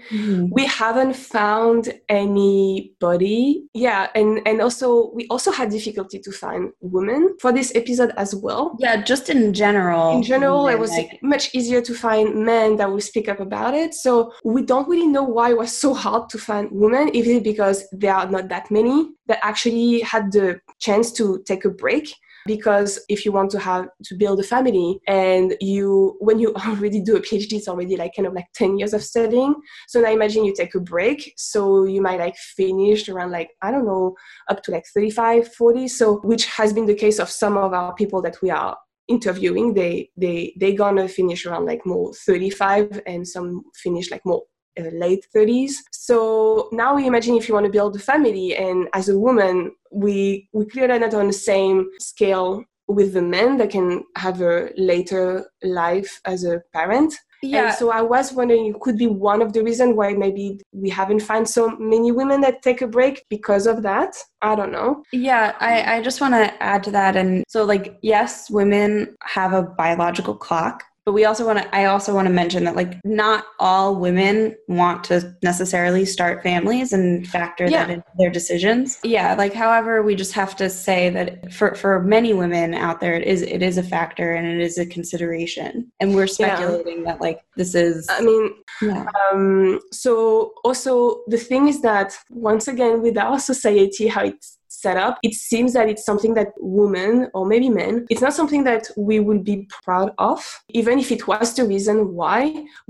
we 0.57 0.65
haven't 0.65 1.15
found 1.15 1.83
anybody. 2.09 3.65
Yeah 3.73 4.07
and 4.15 4.41
and 4.47 4.61
also 4.61 5.11
we 5.13 5.27
also 5.29 5.51
had 5.51 5.69
difficulty 5.69 6.19
to 6.19 6.31
find 6.31 6.71
women 6.81 7.35
for 7.41 7.51
this 7.51 7.71
episode 7.75 8.11
as 8.17 8.33
well. 8.35 8.75
Yeah, 8.79 8.95
just 9.11 9.29
in 9.29 9.53
general. 9.53 10.15
in 10.17 10.23
general 10.23 10.67
it 10.67 10.79
was 10.79 10.91
like- 10.91 11.19
much 11.21 11.53
easier 11.53 11.81
to 11.81 11.93
find 11.93 12.25
men 12.45 12.77
that 12.77 12.89
will 12.91 13.01
speak 13.01 13.27
up 13.29 13.39
about 13.39 13.73
it. 13.73 13.93
So 13.93 14.33
we 14.43 14.61
don't 14.63 14.87
really 14.87 15.07
know 15.07 15.23
why 15.23 15.51
it 15.51 15.57
was 15.57 15.71
so 15.71 15.93
hard 15.93 16.29
to 16.29 16.37
find 16.37 16.69
women 16.71 17.09
if 17.13 17.25
it's 17.27 17.43
because 17.43 17.83
there 17.91 18.15
are 18.15 18.29
not 18.29 18.49
that 18.49 18.71
many 18.71 18.97
that 19.27 19.39
actually 19.43 20.01
had 20.01 20.31
the 20.31 20.59
chance 20.79 21.11
to 21.13 21.43
take 21.45 21.65
a 21.65 21.69
break 21.69 22.13
because 22.45 22.97
if 23.09 23.25
you 23.25 23.31
want 23.31 23.51
to 23.51 23.59
have 23.59 23.89
to 24.05 24.15
build 24.15 24.39
a 24.39 24.43
family 24.43 24.99
and 25.07 25.55
you 25.59 26.15
when 26.19 26.39
you 26.39 26.55
already 26.65 27.01
do 27.01 27.17
a 27.17 27.19
phd 27.19 27.51
it's 27.51 27.67
already 27.67 27.97
like 27.97 28.13
kind 28.15 28.27
of 28.27 28.33
like 28.33 28.47
10 28.55 28.79
years 28.79 28.93
of 28.93 29.03
studying. 29.03 29.53
So 29.87 29.99
now 29.99 30.11
imagine 30.11 30.45
you 30.45 30.55
take 30.55 30.73
a 30.73 30.79
break. 30.79 31.33
So 31.37 31.83
you 31.83 32.01
might 32.01 32.19
like 32.19 32.37
finish 32.37 33.09
around 33.09 33.31
like 33.31 33.49
i 33.61 33.69
don't 33.69 33.85
know 33.85 34.15
up 34.49 34.63
to 34.63 34.71
like 34.71 34.85
35 34.93 35.53
40 35.53 35.87
so 35.87 36.17
which 36.19 36.45
has 36.45 36.73
been 36.73 36.85
the 36.85 36.95
case 36.95 37.19
of 37.19 37.29
some 37.29 37.57
of 37.57 37.73
our 37.73 37.93
people 37.95 38.21
that 38.21 38.41
we 38.41 38.49
are 38.49 38.77
interviewing. 39.07 39.73
They 39.73 40.09
they 40.17 40.53
they 40.59 40.73
gonna 40.73 41.07
finish 41.07 41.45
around 41.45 41.65
like 41.65 41.85
more 41.85 42.13
35 42.13 43.01
and 43.05 43.27
some 43.27 43.63
finish 43.75 44.11
like 44.11 44.25
more 44.25 44.43
late 44.91 45.25
30s 45.35 45.71
so 45.91 46.69
now 46.71 46.95
we 46.95 47.07
imagine 47.07 47.35
if 47.35 47.47
you 47.47 47.53
want 47.53 47.65
to 47.65 47.71
build 47.71 47.95
a 47.95 47.99
family 47.99 48.55
and 48.55 48.87
as 48.93 49.09
a 49.09 49.17
woman 49.17 49.71
we 49.91 50.47
we 50.53 50.65
clearly 50.65 50.93
are 50.93 50.99
not 50.99 51.13
on 51.13 51.27
the 51.27 51.33
same 51.33 51.89
scale 51.99 52.63
with 52.87 53.13
the 53.13 53.21
men 53.21 53.57
that 53.57 53.69
can 53.69 54.03
have 54.15 54.41
a 54.41 54.69
later 54.77 55.49
life 55.61 56.21
as 56.25 56.43
a 56.43 56.61
parent 56.73 57.13
yeah. 57.43 57.67
and 57.67 57.75
so 57.75 57.91
I 57.91 58.01
was 58.01 58.33
wondering, 58.33 58.67
it 58.67 58.79
could 58.79 58.97
be 58.97 59.07
one 59.07 59.41
of 59.41 59.53
the 59.53 59.63
reasons 59.63 59.95
why 59.95 60.13
maybe 60.13 60.59
we 60.71 60.89
haven't 60.89 61.21
found 61.21 61.47
so 61.47 61.69
many 61.77 62.11
women 62.11 62.41
that 62.41 62.61
take 62.61 62.81
a 62.81 62.87
break 62.87 63.25
because 63.29 63.67
of 63.67 63.83
that. 63.83 64.15
I 64.41 64.55
don't 64.55 64.71
know. 64.71 65.03
Yeah, 65.11 65.55
I, 65.59 65.97
I 65.97 66.01
just 66.01 66.21
want 66.21 66.33
to 66.33 66.63
add 66.63 66.83
to 66.83 66.91
that. 66.91 67.15
And 67.15 67.43
so, 67.47 67.63
like, 67.63 67.97
yes, 68.01 68.49
women 68.49 69.15
have 69.23 69.53
a 69.53 69.63
biological 69.63 70.35
clock, 70.35 70.83
but 71.07 71.13
we 71.13 71.23
also 71.23 71.45
want 71.45 71.57
to, 71.57 71.73
I 71.73 71.85
also 71.85 72.13
want 72.13 72.27
to 72.27 72.33
mention 72.33 72.65
that, 72.65 72.75
like, 72.75 72.99
not 73.05 73.45
all 73.59 73.95
women 73.95 74.53
want 74.67 75.05
to 75.05 75.33
necessarily 75.41 76.03
start 76.03 76.43
families 76.43 76.91
and 76.91 77.25
factor 77.25 77.63
Yeah. 77.63 77.85
that 77.85 77.93
into 77.93 78.07
their 78.17 78.29
decisions. 78.29 78.99
Yeah, 79.03 79.33
like, 79.35 79.53
however, 79.53 80.03
we 80.03 80.15
just 80.15 80.33
have 80.33 80.53
to 80.57 80.69
say 80.69 81.09
that 81.11 81.53
for, 81.53 81.75
for 81.75 82.03
many 82.03 82.33
women 82.33 82.73
out 82.73 82.99
there, 82.99 83.13
it 83.13 83.25
is, 83.25 83.41
it 83.41 83.63
is 83.63 83.77
a 83.77 83.83
factor 83.83 84.33
and 84.33 84.45
it 84.45 84.59
is 84.59 84.77
a 84.77 84.85
consideration. 84.85 85.89
And 86.01 86.13
we're 86.13 86.27
speculating 86.27 87.03
that, 87.03 87.21
like, 87.21 87.39
this 87.55 87.73
is, 87.73 88.05
I 88.09 88.19
mean, 88.19 88.51
yeah. 88.81 89.05
um, 89.31 89.79
so 89.93 90.55
also 90.65 91.21
the 91.27 91.37
thing 91.37 91.69
is 91.69 91.81
that 91.83 92.17
once 92.29 92.67
again, 92.67 93.01
with 93.01 93.17
our 93.17 93.39
society, 93.39 94.07
how 94.07 94.25
it's 94.25 94.56
set 94.87 94.97
up, 95.07 95.15
it 95.27 95.33
seems 95.33 95.73
that 95.73 95.89
it's 95.91 96.05
something 96.09 96.33
that 96.39 96.49
women 96.81 97.13
or 97.33 97.43
maybe 97.45 97.69
men, 97.69 97.93
it's 98.09 98.21
not 98.21 98.33
something 98.39 98.63
that 98.63 98.83
we 98.95 99.19
will 99.27 99.43
be 99.51 99.67
proud 99.83 100.09
of. 100.31 100.39
Even 100.79 100.95
if 101.03 101.11
it 101.11 101.27
was 101.27 101.53
the 101.57 101.65
reason 101.65 101.95
why, 102.19 102.39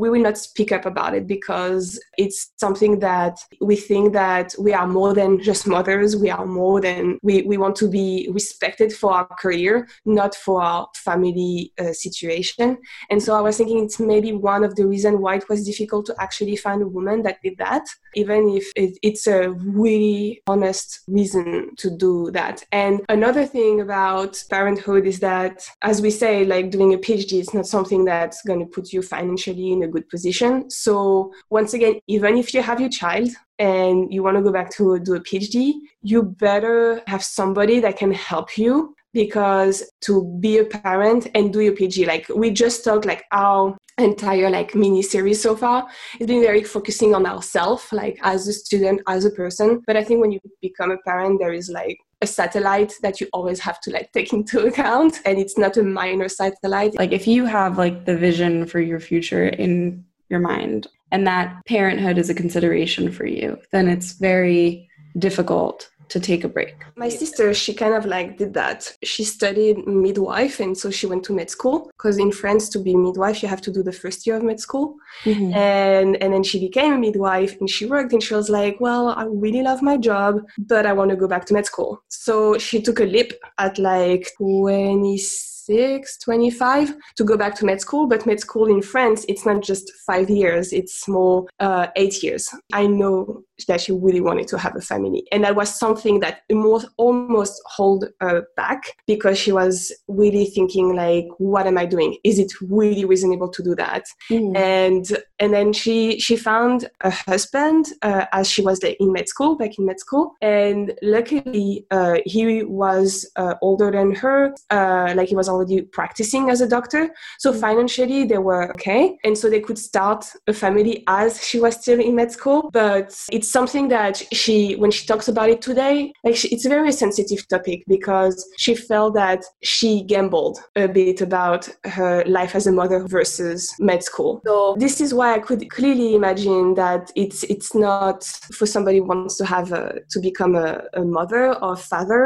we 0.02 0.08
will 0.12 0.22
not 0.30 0.38
speak 0.38 0.72
up 0.78 0.86
about 0.86 1.16
it 1.20 1.26
because 1.36 1.86
it's 2.24 2.40
something 2.58 3.00
that 3.00 3.36
we 3.70 3.76
think 3.76 4.06
that 4.14 4.48
we 4.66 4.72
are 4.80 4.90
more 5.00 5.14
than 5.20 5.32
just 5.50 5.64
mothers. 5.76 6.10
We 6.16 6.30
are 6.30 6.46
more 6.46 6.80
than, 6.88 7.04
we, 7.28 7.36
we 7.52 7.58
want 7.58 7.76
to 7.78 7.88
be 7.90 8.30
respected 8.40 8.90
for 8.94 9.10
our 9.18 9.28
career, 9.44 9.88
not 10.06 10.36
for 10.36 10.62
our 10.62 10.88
family 11.08 11.74
uh, 11.80 11.94
situation. 11.94 12.78
And 13.10 13.20
so 13.24 13.30
I 13.40 13.42
was 13.42 13.58
thinking 13.58 13.80
it's 13.84 14.00
maybe 14.00 14.32
one 14.34 14.64
of 14.64 14.76
the 14.76 14.86
reasons 14.94 15.18
why 15.24 15.34
it 15.38 15.50
was 15.50 15.66
difficult 15.66 16.06
to 16.08 16.16
actually 16.20 16.58
find 16.58 16.80
a 16.82 16.88
woman 16.98 17.24
that 17.24 17.42
did 17.42 17.58
that, 17.58 17.86
even 18.22 18.42
if 18.60 18.66
it, 18.76 18.92
it's 19.02 19.26
a 19.26 19.50
really 19.82 20.44
honest 20.54 20.88
reason 21.08 21.76
to 21.78 21.87
do 21.89 22.32
that. 22.32 22.63
And 22.71 23.02
another 23.10 23.45
thing 23.45 23.82
about 23.82 24.43
parenthood 24.50 25.06
is 25.06 25.19
that, 25.19 25.67
as 25.82 26.02
we 26.02 26.10
say, 26.10 26.45
like 26.45 26.71
doing 26.71 26.93
a 26.93 26.97
PhD 26.97 27.39
is 27.39 27.54
not 27.54 27.67
something 27.67 28.06
that's 28.06 28.41
going 28.43 28.60
to 28.60 28.65
put 28.65 28.91
you 28.91 29.02
financially 29.02 29.71
in 29.71 29.84
a 29.84 29.88
good 29.88 30.10
position. 30.10 30.69
So 30.69 31.34
once 31.50 31.73
again, 31.73 32.00
even 32.08 32.38
if 32.38 32.54
you 32.54 32.62
have 32.62 32.80
your 32.80 32.89
child, 32.89 33.30
and 33.60 34.13
you 34.13 34.21
want 34.21 34.38
to 34.38 34.43
go 34.43 34.52
back 34.52 34.69
to 34.69 35.00
do 35.00 35.15
a 35.15 35.19
PhD, 35.19 35.73
you 36.04 36.21
better 36.21 37.02
have 37.08 37.23
somebody 37.23 37.80
that 37.80 37.97
can 37.97 38.12
help 38.12 38.58
you 38.58 38.95
because 39.18 39.84
to 40.02 40.24
be 40.40 40.60
a 40.60 40.66
parent 40.66 41.28
and 41.34 41.52
do 41.52 41.60
your 41.60 41.74
PhD, 41.74 42.06
like 42.06 42.30
we 42.30 42.52
just 42.52 42.84
talked 42.84 43.06
like 43.06 43.24
our 43.32 43.76
entire 43.98 44.50
like 44.52 44.76
mini 44.76 45.02
series 45.02 45.42
so 45.42 45.56
far. 45.56 45.88
It's 46.20 46.28
been 46.28 46.42
very 46.42 46.64
focusing 46.64 47.16
on 47.16 47.26
ourselves 47.26 47.86
like 47.92 48.20
as 48.22 48.48
a 48.48 48.54
student 48.54 49.02
as 49.08 49.26
a 49.26 49.32
person. 49.32 49.82
But 49.88 49.98
i 49.98 50.04
think 50.04 50.22
when 50.22 50.32
you 50.32 50.40
become 50.62 50.92
a 50.92 51.00
parent 51.10 51.40
there 51.40 51.54
is 51.62 51.68
like 51.70 51.98
a 52.22 52.28
satellite 52.28 52.94
that 53.02 53.20
you 53.20 53.28
always 53.34 53.60
have 53.60 53.80
to 53.82 53.90
like 53.92 54.12
take 54.12 54.32
into 54.38 54.66
account. 54.68 55.20
And 55.26 55.40
it's 55.40 55.58
not 55.58 55.78
a 55.78 55.84
minor 55.84 56.30
satellite. 56.30 56.96
Like 56.96 57.12
if 57.12 57.26
you 57.28 57.46
have 57.46 57.80
like 57.80 58.06
the 58.06 58.18
vision 58.18 58.68
for 58.68 58.80
your 58.80 59.00
future 59.00 59.48
in 59.48 60.06
your 60.30 60.42
mind 60.42 60.88
and 61.12 61.26
that 61.26 61.66
parenthood 61.66 62.18
is 62.18 62.30
a 62.30 62.34
consideration 62.34 63.12
for 63.12 63.26
you 63.26 63.58
then 63.72 63.88
it's 63.88 64.14
very 64.14 64.90
difficult 65.18 65.90
to 66.10 66.20
take 66.20 66.43
a 66.43 66.50
break? 66.50 66.76
My 66.96 67.10
sister, 67.10 67.54
she 67.54 67.74
kind 67.74 67.93
of 67.93 68.06
like 68.06 68.38
did 68.38 68.54
that. 68.54 68.96
She 69.04 69.24
studied 69.24 69.88
midwife, 69.88 70.60
and 70.60 70.78
so 70.78 70.89
she 70.89 71.06
went 71.08 71.24
to 71.26 71.34
med 71.34 71.50
school 71.50 71.89
because 71.98 72.17
in 72.17 72.32
France, 72.32 72.70
to 72.70 72.80
be 72.80 72.96
midwife, 72.96 73.41
you 73.41 73.50
have 73.50 73.62
to 73.62 73.72
do 73.72 73.84
the 73.84 73.91
first 73.91 74.26
year 74.26 74.38
of 74.38 74.43
med 74.43 74.60
school. 74.60 74.96
Mm-hmm. 75.24 75.54
And 75.54 76.22
and 76.22 76.34
then 76.34 76.43
she 76.43 76.60
became 76.60 76.93
a 76.93 76.98
midwife, 76.98 77.58
and 77.60 77.70
she 77.70 77.86
worked, 77.86 78.13
and 78.13 78.24
she 78.24 78.34
was 78.34 78.50
like, 78.50 78.80
"Well, 78.80 79.10
I 79.10 79.26
really 79.26 79.62
love 79.62 79.82
my 79.82 79.98
job, 79.98 80.46
but 80.58 80.86
I 80.86 80.93
want 80.93 81.10
to 81.12 81.15
go 81.15 81.28
back 81.28 81.46
to 81.46 81.54
med 81.54 81.65
school." 81.65 82.02
So 82.08 82.58
she 82.58 82.82
took 82.82 83.00
a 83.00 83.06
leap 83.06 83.34
at 83.58 83.78
like 83.78 84.32
twenty. 84.38 85.20
26, 85.68 86.18
25 86.20 86.96
to 87.16 87.24
go 87.24 87.38
back 87.38 87.56
to 87.56 87.66
med 87.66 87.82
school. 87.82 88.08
But 88.08 88.26
med 88.26 88.40
school 88.40 88.68
in 88.68 88.82
France, 88.82 89.26
it's 89.28 89.46
not 89.46 89.62
just 89.62 89.92
five 90.06 90.30
years, 90.30 90.74
it's 90.74 91.08
more 91.08 91.46
uh, 91.60 91.88
eight 91.96 92.24
years. 92.24 92.50
I 92.74 92.88
know 92.88 93.44
that 93.68 93.82
she 93.82 93.92
really 93.92 94.22
wanted 94.22 94.48
to 94.48 94.58
have 94.58 94.76
a 94.76 94.82
family. 94.82 95.26
And 95.32 95.44
that 95.44 95.56
was 95.56 95.78
something 95.78 96.20
that 96.20 96.42
almost, 96.50 96.88
almost 96.98 97.62
hold 97.66 98.06
her 98.22 98.48
back 98.56 98.84
because 99.08 99.38
she 99.38 99.52
was 99.52 99.92
really 100.08 100.46
thinking 100.46 100.96
like, 100.96 101.28
what 101.38 101.66
am 101.66 101.78
I 101.78 101.86
doing? 101.86 102.18
Is 102.24 102.40
it 102.40 102.54
really 102.62 103.06
reasonable 103.06 103.50
to 103.50 103.64
do 103.64 103.76
that? 103.76 104.06
Mm. 104.30 104.56
And 104.56 105.06
and 105.40 105.54
then 105.54 105.74
she 105.74 106.20
she 106.20 106.36
found 106.36 106.90
a 107.02 107.10
husband 107.10 107.88
uh, 108.02 108.26
as 108.32 108.50
she 108.50 108.62
was 108.62 108.80
in 108.80 109.12
med 109.12 109.28
school, 109.28 109.56
back 109.56 109.78
in 109.78 109.86
med 109.86 110.00
school. 110.00 110.36
And 110.42 110.94
luckily, 111.02 111.86
uh, 111.92 112.18
he 112.26 112.64
was 112.64 113.30
uh, 113.36 113.56
older 113.62 113.92
than 113.92 114.14
her, 114.16 114.54
uh, 114.70 115.14
like 115.16 115.30
he 115.30 115.36
was 115.36 115.50
already 115.58 115.82
practicing 116.00 116.43
as 116.54 116.60
a 116.62 116.67
doctor. 116.78 117.04
So 117.43 117.52
Mm. 117.52 117.60
financially, 117.65 118.22
they 118.32 118.41
were 118.50 118.65
okay. 118.76 119.02
And 119.26 119.34
so 119.39 119.46
they 119.50 119.62
could 119.67 119.80
start 119.91 120.22
a 120.48 120.54
family 120.63 120.96
as 121.22 121.30
she 121.48 121.58
was 121.65 121.74
still 121.82 122.00
in 122.08 122.13
med 122.20 122.32
school. 122.38 122.60
But 122.82 123.08
it's 123.36 123.50
something 123.58 123.86
that 123.98 124.15
she, 124.41 124.56
when 124.82 124.91
she 124.91 125.04
talks 125.12 125.28
about 125.34 125.50
it 125.56 125.62
today, 125.70 125.96
like 126.26 126.36
she, 126.39 126.48
it's 126.54 126.65
a 126.65 126.70
very 126.78 126.91
sensitive 127.04 127.41
topic 127.48 127.80
because 127.96 128.36
she 128.63 128.74
felt 128.76 129.12
that 129.24 129.41
she 129.74 129.91
gambled 130.13 130.56
a 130.76 130.88
bit 131.00 131.17
about 131.30 131.62
her 131.98 132.15
life 132.38 132.54
as 132.60 132.65
a 132.67 132.72
mother 132.72 133.00
versus 133.17 133.60
med 133.80 134.02
school. 134.04 134.32
So 134.46 134.76
this 134.86 134.96
is 135.06 135.10
why 135.17 135.30
I 135.38 135.39
could 135.48 135.62
clearly 135.78 136.10
imagine 136.22 136.65
that 136.84 137.04
it's 137.24 137.39
it's 137.54 137.72
not 137.88 138.20
for 138.58 138.65
somebody 138.76 138.98
who 139.00 139.08
wants 139.13 139.36
to 139.41 139.46
have 139.56 139.67
a, 139.82 139.84
to 140.13 140.17
become 140.30 140.54
a, 140.56 140.70
a 141.02 141.04
mother 141.17 141.43
or 141.63 141.74
father. 141.91 142.24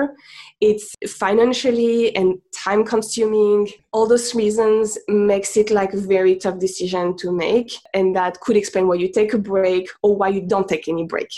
It's 0.70 0.86
financially 1.08 2.16
and 2.20 2.30
time 2.66 2.84
consuming. 2.94 3.21
All 3.92 4.08
those 4.08 4.34
reasons 4.36 4.98
makes 5.08 5.58
it 5.58 5.72
like 5.72 5.94
a 5.94 5.98
very 5.98 6.36
tough 6.36 6.60
decision 6.60 7.16
to 7.18 7.32
make, 7.32 7.72
and 7.94 8.16
that 8.16 8.40
could 8.40 8.58
explain 8.58 8.88
why 8.88 8.96
you 8.96 9.12
take 9.12 9.34
a 9.34 9.38
break 9.38 9.90
or 10.02 10.16
why 10.16 10.30
you 10.30 10.42
don't 10.42 10.68
take 10.68 10.88
any 10.88 11.06
break. 11.06 11.30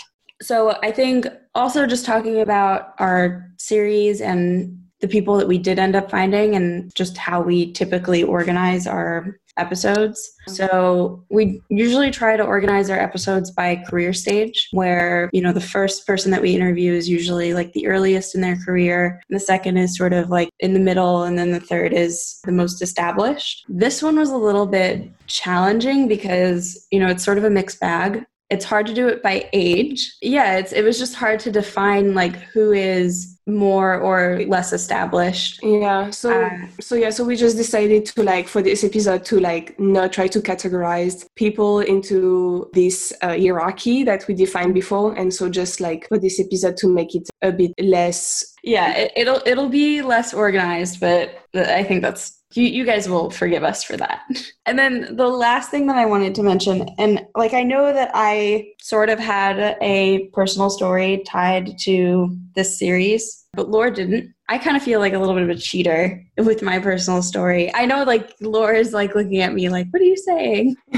So 0.42 0.76
I 0.82 0.90
think 0.90 1.26
also 1.54 1.86
just 1.86 2.04
talking 2.04 2.40
about 2.40 2.94
our 2.98 3.50
series 3.58 4.20
and 4.20 4.78
the 5.00 5.08
people 5.08 5.36
that 5.36 5.48
we 5.48 5.58
did 5.58 5.78
end 5.78 5.94
up 5.94 6.10
finding 6.10 6.54
and 6.54 6.94
just 6.94 7.16
how 7.16 7.40
we 7.40 7.72
typically 7.72 8.22
organize 8.22 8.86
our 8.86 9.38
episodes. 9.56 10.32
So 10.48 11.24
we 11.30 11.62
usually 11.68 12.10
try 12.10 12.36
to 12.36 12.44
organize 12.44 12.90
our 12.90 12.98
episodes 12.98 13.50
by 13.50 13.76
career 13.76 14.12
stage 14.12 14.68
where, 14.72 15.30
you 15.32 15.40
know, 15.40 15.52
the 15.52 15.60
first 15.60 16.06
person 16.06 16.30
that 16.32 16.42
we 16.42 16.54
interview 16.54 16.92
is 16.92 17.08
usually 17.08 17.54
like 17.54 17.72
the 17.72 17.86
earliest 17.86 18.34
in 18.34 18.40
their 18.40 18.56
career, 18.56 19.22
the 19.30 19.40
second 19.40 19.76
is 19.76 19.96
sort 19.96 20.12
of 20.12 20.30
like 20.30 20.50
in 20.60 20.74
the 20.74 20.80
middle 20.80 21.22
and 21.22 21.38
then 21.38 21.52
the 21.52 21.60
third 21.60 21.92
is 21.92 22.40
the 22.44 22.52
most 22.52 22.82
established. 22.82 23.64
This 23.68 24.02
one 24.02 24.16
was 24.16 24.30
a 24.30 24.36
little 24.36 24.66
bit 24.66 25.10
challenging 25.26 26.08
because, 26.08 26.86
you 26.90 26.98
know, 26.98 27.08
it's 27.08 27.24
sort 27.24 27.38
of 27.38 27.44
a 27.44 27.50
mixed 27.50 27.80
bag 27.80 28.24
it's 28.50 28.64
hard 28.64 28.86
to 28.86 28.94
do 28.94 29.08
it 29.08 29.22
by 29.22 29.48
age 29.54 30.14
yeah 30.20 30.58
it's 30.58 30.72
it 30.72 30.84
was 30.84 30.98
just 30.98 31.14
hard 31.14 31.40
to 31.40 31.50
define 31.50 32.14
like 32.14 32.36
who 32.36 32.72
is 32.72 33.33
more 33.46 33.98
or 33.98 34.42
less 34.46 34.72
established 34.72 35.60
Yeah. 35.62 36.10
So 36.10 36.44
Uh, 36.44 36.66
so 36.80 36.94
yeah. 36.94 37.10
So 37.10 37.24
we 37.24 37.36
just 37.36 37.56
decided 37.56 38.06
to 38.06 38.22
like 38.22 38.48
for 38.48 38.62
this 38.62 38.84
episode 38.84 39.24
to 39.26 39.40
like 39.40 39.78
not 39.78 40.12
try 40.12 40.28
to 40.28 40.40
categorize 40.40 41.26
people 41.36 41.80
into 41.80 42.70
this 42.72 43.12
uh, 43.22 43.36
hierarchy 43.36 44.04
that 44.04 44.26
we 44.26 44.34
defined 44.34 44.74
before, 44.74 45.14
and 45.14 45.32
so 45.32 45.48
just 45.48 45.80
like 45.80 46.08
for 46.08 46.18
this 46.18 46.40
episode 46.40 46.76
to 46.78 46.88
make 46.88 47.14
it 47.14 47.28
a 47.42 47.52
bit 47.52 47.72
less. 47.78 48.54
yeah 48.62 48.96
it, 48.96 49.12
it'll 49.16 49.42
it'll 49.44 49.68
be 49.68 50.00
less 50.00 50.32
organized 50.32 50.98
but 50.98 51.38
i 51.54 51.82
think 51.84 52.00
that's 52.02 52.43
you, 52.56 52.64
you 52.64 52.84
guys 52.84 53.08
will 53.08 53.30
forgive 53.30 53.64
us 53.64 53.82
for 53.82 53.96
that. 53.96 54.22
And 54.66 54.78
then 54.78 55.14
the 55.16 55.28
last 55.28 55.70
thing 55.70 55.86
that 55.88 55.98
i 55.98 56.06
wanted 56.06 56.34
to 56.36 56.42
mention 56.42 56.88
and 56.98 57.26
like 57.36 57.52
i 57.52 57.62
know 57.62 57.92
that 57.92 58.10
i 58.14 58.66
sort 58.80 59.10
of 59.10 59.18
had 59.18 59.76
a 59.82 60.28
personal 60.32 60.70
story 60.70 61.22
tied 61.26 61.78
to 61.80 62.34
this 62.54 62.78
series 62.78 63.43
but 63.54 63.68
laura 63.70 63.90
didn't 63.92 64.34
i 64.48 64.58
kind 64.58 64.76
of 64.76 64.82
feel 64.82 65.00
like 65.00 65.12
a 65.12 65.18
little 65.18 65.34
bit 65.34 65.42
of 65.42 65.48
a 65.48 65.54
cheater 65.56 66.22
with 66.38 66.62
my 66.62 66.78
personal 66.78 67.22
story 67.22 67.72
i 67.74 67.84
know 67.86 68.02
like 68.04 68.34
laura's 68.40 68.92
like 68.92 69.14
looking 69.14 69.40
at 69.40 69.54
me 69.54 69.68
like 69.68 69.86
what 69.90 70.00
are 70.02 70.04
you 70.04 70.16
saying 70.16 70.76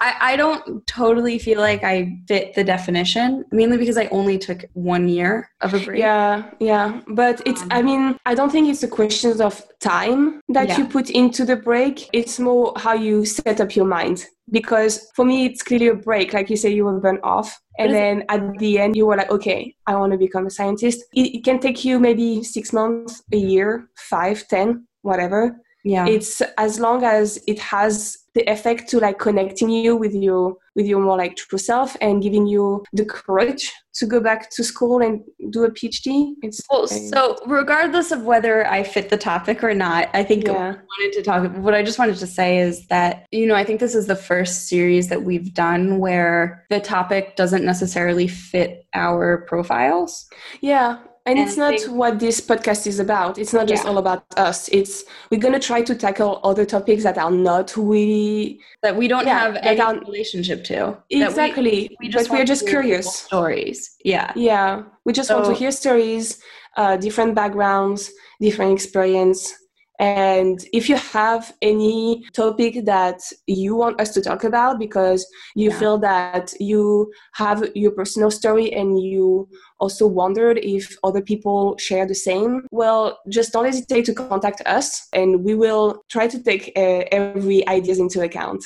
I, 0.00 0.32
I 0.32 0.36
don't 0.36 0.84
totally 0.86 1.38
feel 1.38 1.60
like 1.60 1.84
I 1.84 2.18
fit 2.26 2.54
the 2.54 2.64
definition, 2.64 3.44
mainly 3.52 3.76
because 3.78 3.96
I 3.96 4.06
only 4.06 4.36
took 4.36 4.64
one 4.72 5.08
year 5.08 5.48
of 5.60 5.74
a 5.74 5.78
break. 5.78 6.00
yeah, 6.00 6.50
yeah. 6.58 7.00
But 7.08 7.40
it's. 7.46 7.62
Um, 7.62 7.68
I 7.70 7.82
mean, 7.82 8.16
I 8.26 8.34
don't 8.34 8.50
think 8.50 8.68
it's 8.68 8.82
a 8.82 8.88
question 8.88 9.40
of 9.40 9.62
time 9.80 10.40
that 10.48 10.68
Yeah. 10.68 10.78
you 10.78 10.86
put 10.86 11.10
into 11.10 11.44
the 11.44 11.54
break. 11.56 12.08
It's 12.12 12.40
more 12.40 12.72
how 12.76 12.94
you 12.94 13.24
set 13.24 13.60
up 13.60 13.76
your 13.76 13.86
mind. 13.86 14.26
Because 14.50 15.10
for 15.14 15.24
me, 15.24 15.46
it's 15.46 15.62
clearly 15.62 15.88
a 15.88 15.94
break. 15.94 16.32
Like 16.32 16.50
you 16.50 16.56
say, 16.56 16.70
you 16.70 16.84
were 16.84 17.00
burnt 17.00 17.20
off. 17.22 17.58
And 17.78 17.92
then 17.94 18.24
at 18.28 18.58
the 18.58 18.78
end, 18.78 18.96
you 18.96 19.06
were 19.06 19.16
like, 19.16 19.30
okay, 19.30 19.74
I 19.86 19.94
want 19.96 20.12
to 20.12 20.18
become 20.18 20.46
a 20.46 20.50
scientist. 20.50 21.04
It, 21.14 21.36
it 21.36 21.44
can 21.44 21.58
take 21.58 21.84
you 21.84 21.98
maybe 21.98 22.42
six 22.42 22.72
months, 22.72 23.22
a 23.32 23.36
year, 23.36 23.88
five, 23.96 24.46
ten, 24.48 24.86
whatever. 25.02 25.56
Yeah. 25.84 26.06
It's 26.06 26.42
as 26.58 26.78
long 26.78 27.02
as 27.02 27.42
it 27.46 27.58
has 27.58 28.18
the 28.34 28.42
effect 28.50 28.88
to 28.90 29.00
like 29.00 29.18
connecting 29.18 29.70
you 29.70 29.96
with 29.96 30.14
your 30.14 30.56
with 30.74 30.86
your 30.86 31.00
more 31.00 31.16
like 31.16 31.36
true 31.36 31.58
self 31.58 31.96
and 32.00 32.22
giving 32.22 32.46
you 32.46 32.82
the 32.92 33.04
courage 33.04 33.72
to 33.94 34.06
go 34.06 34.20
back 34.20 34.50
to 34.50 34.64
school 34.64 35.02
and 35.02 35.20
do 35.50 35.64
a 35.64 35.70
PhD. 35.70 36.32
It's 36.42 36.60
well, 36.70 36.86
so 36.86 37.36
regardless 37.46 38.10
of 38.10 38.22
whether 38.22 38.66
I 38.66 38.82
fit 38.82 39.10
the 39.10 39.18
topic 39.18 39.62
or 39.62 39.74
not, 39.74 40.08
I 40.14 40.24
think 40.24 40.48
what 40.48 40.56
I 40.56 40.70
wanted 40.70 41.12
to 41.14 41.22
talk 41.22 41.56
what 41.56 41.74
I 41.74 41.82
just 41.82 41.98
wanted 41.98 42.16
to 42.16 42.26
say 42.26 42.58
is 42.58 42.86
that, 42.86 43.26
you 43.30 43.46
know, 43.46 43.54
I 43.54 43.64
think 43.64 43.80
this 43.80 43.94
is 43.94 44.06
the 44.06 44.16
first 44.16 44.68
series 44.68 45.08
that 45.08 45.24
we've 45.24 45.52
done 45.52 45.98
where 45.98 46.64
the 46.70 46.80
topic 46.80 47.36
doesn't 47.36 47.64
necessarily 47.64 48.28
fit 48.28 48.86
our 48.94 49.44
profiles. 49.48 50.28
yeah. 50.60 50.98
And, 51.24 51.38
And 51.38 51.46
it's 51.48 51.56
not 51.56 51.78
think- 51.78 51.92
what 51.92 52.18
this 52.18 52.40
podcast 52.40 52.86
is 52.86 52.98
about. 52.98 53.38
It's 53.38 53.52
not 53.52 53.68
just 53.68 53.84
Yeah. 53.84 53.90
all 53.90 53.98
about 53.98 54.24
us. 54.36 54.68
It's 54.72 55.04
we're 55.30 55.38
gonna 55.40 55.60
try 55.60 55.80
to 55.82 55.94
tackle 55.94 56.40
other 56.42 56.64
topics 56.64 57.04
that 57.04 57.16
are 57.16 57.30
not 57.30 57.76
really 57.76 58.58
That 58.82 58.96
we 58.96 59.06
don't 59.06 59.26
Yeah, 59.26 59.38
have 59.38 59.56
any 59.62 59.80
are- 59.80 60.00
relationship 60.00 60.64
to. 60.64 60.74
That 60.74 60.98
we- 61.12 61.22
exactly. 61.24 61.96
we 62.00 62.08
but 62.10 62.28
we're 62.28 62.44
just 62.44 62.66
curious. 62.66 63.06
Stories. 63.14 63.78
Yeah. 64.04 64.32
Yeah, 64.34 64.82
we 65.04 65.12
just 65.12 65.30
want 65.32 65.44
to 65.46 65.54
hear 65.54 65.70
stories, 65.70 66.38
uh, 66.76 66.96
different 66.96 67.36
backgrounds, 67.36 68.10
different 68.40 68.72
experience. 68.72 69.54
And 70.02 70.58
if 70.72 70.88
you 70.88 70.96
have 70.96 71.54
any 71.62 72.24
topic 72.32 72.84
that 72.86 73.20
you 73.46 73.76
want 73.76 74.00
us 74.00 74.12
to 74.14 74.20
talk 74.20 74.42
about 74.42 74.80
because 74.80 75.24
you 75.54 75.70
Yeah. 75.70 75.78
feel 75.78 75.98
that 75.98 76.52
you 76.58 77.12
have 77.34 77.58
your 77.76 77.92
personal 77.92 78.30
story 78.32 78.72
and 78.72 79.00
you 79.00 79.48
also 79.78 80.04
wondered 80.08 80.58
if 80.58 80.84
other 81.04 81.22
people 81.22 81.76
share 81.78 82.04
the 82.04 82.16
same, 82.16 82.66
well, 82.72 83.18
just 83.28 83.52
don't 83.52 83.64
hesitate 83.64 84.04
to 84.06 84.14
contact 84.14 84.60
us 84.66 85.06
and 85.12 85.44
we 85.44 85.54
will 85.54 86.02
try 86.14 86.26
to 86.26 86.38
take 86.42 86.72
uh, 86.76 87.04
every 87.12 87.58
ideas 87.68 87.98
into 88.00 88.22
account. 88.22 88.64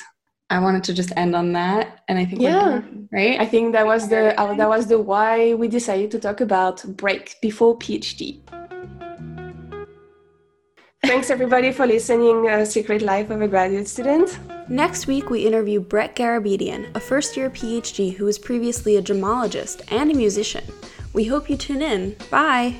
I 0.49 0.57
wanted 0.59 0.83
to 0.85 0.93
just 0.93 1.11
end 1.17 1.35
on 1.35 1.53
that. 1.53 1.99
And 2.07 2.17
I 2.17 2.25
think 2.25 2.41
Yeah. 2.41 2.59
done, 2.59 3.09
right? 3.11 3.39
I 3.39 3.45
think 3.45 3.73
that 3.73 3.85
was 3.85 4.09
the 4.09 4.21
uh, 4.41 4.55
that 4.59 4.69
was 4.75 4.87
the 4.87 4.97
why 5.11 5.53
we 5.53 5.67
decided 5.67 6.09
to 6.15 6.19
talk 6.19 6.41
about 6.41 6.75
break 7.03 7.35
before 7.43 7.77
PhD. 7.77 8.39
Thanks 11.07 11.29
everybody 11.29 11.71
for 11.71 11.87
listening. 11.87 12.49
Uh, 12.49 12.65
Secret 12.65 13.01
Life 13.01 13.29
of 13.29 13.41
a 13.41 13.47
Graduate 13.47 13.87
Student. 13.87 14.37
Next 14.67 15.07
week, 15.07 15.29
we 15.29 15.47
interview 15.47 15.79
Brett 15.79 16.17
Garabedian, 16.17 16.93
a 16.95 16.99
first 16.99 17.37
year 17.37 17.49
PhD 17.49 18.13
who 18.13 18.25
was 18.25 18.37
previously 18.37 18.97
a 18.97 19.01
gemologist 19.01 19.89
and 19.89 20.11
a 20.11 20.13
musician. 20.13 20.65
We 21.13 21.23
hope 21.23 21.49
you 21.49 21.55
tune 21.55 21.81
in. 21.81 22.17
Bye! 22.29 22.75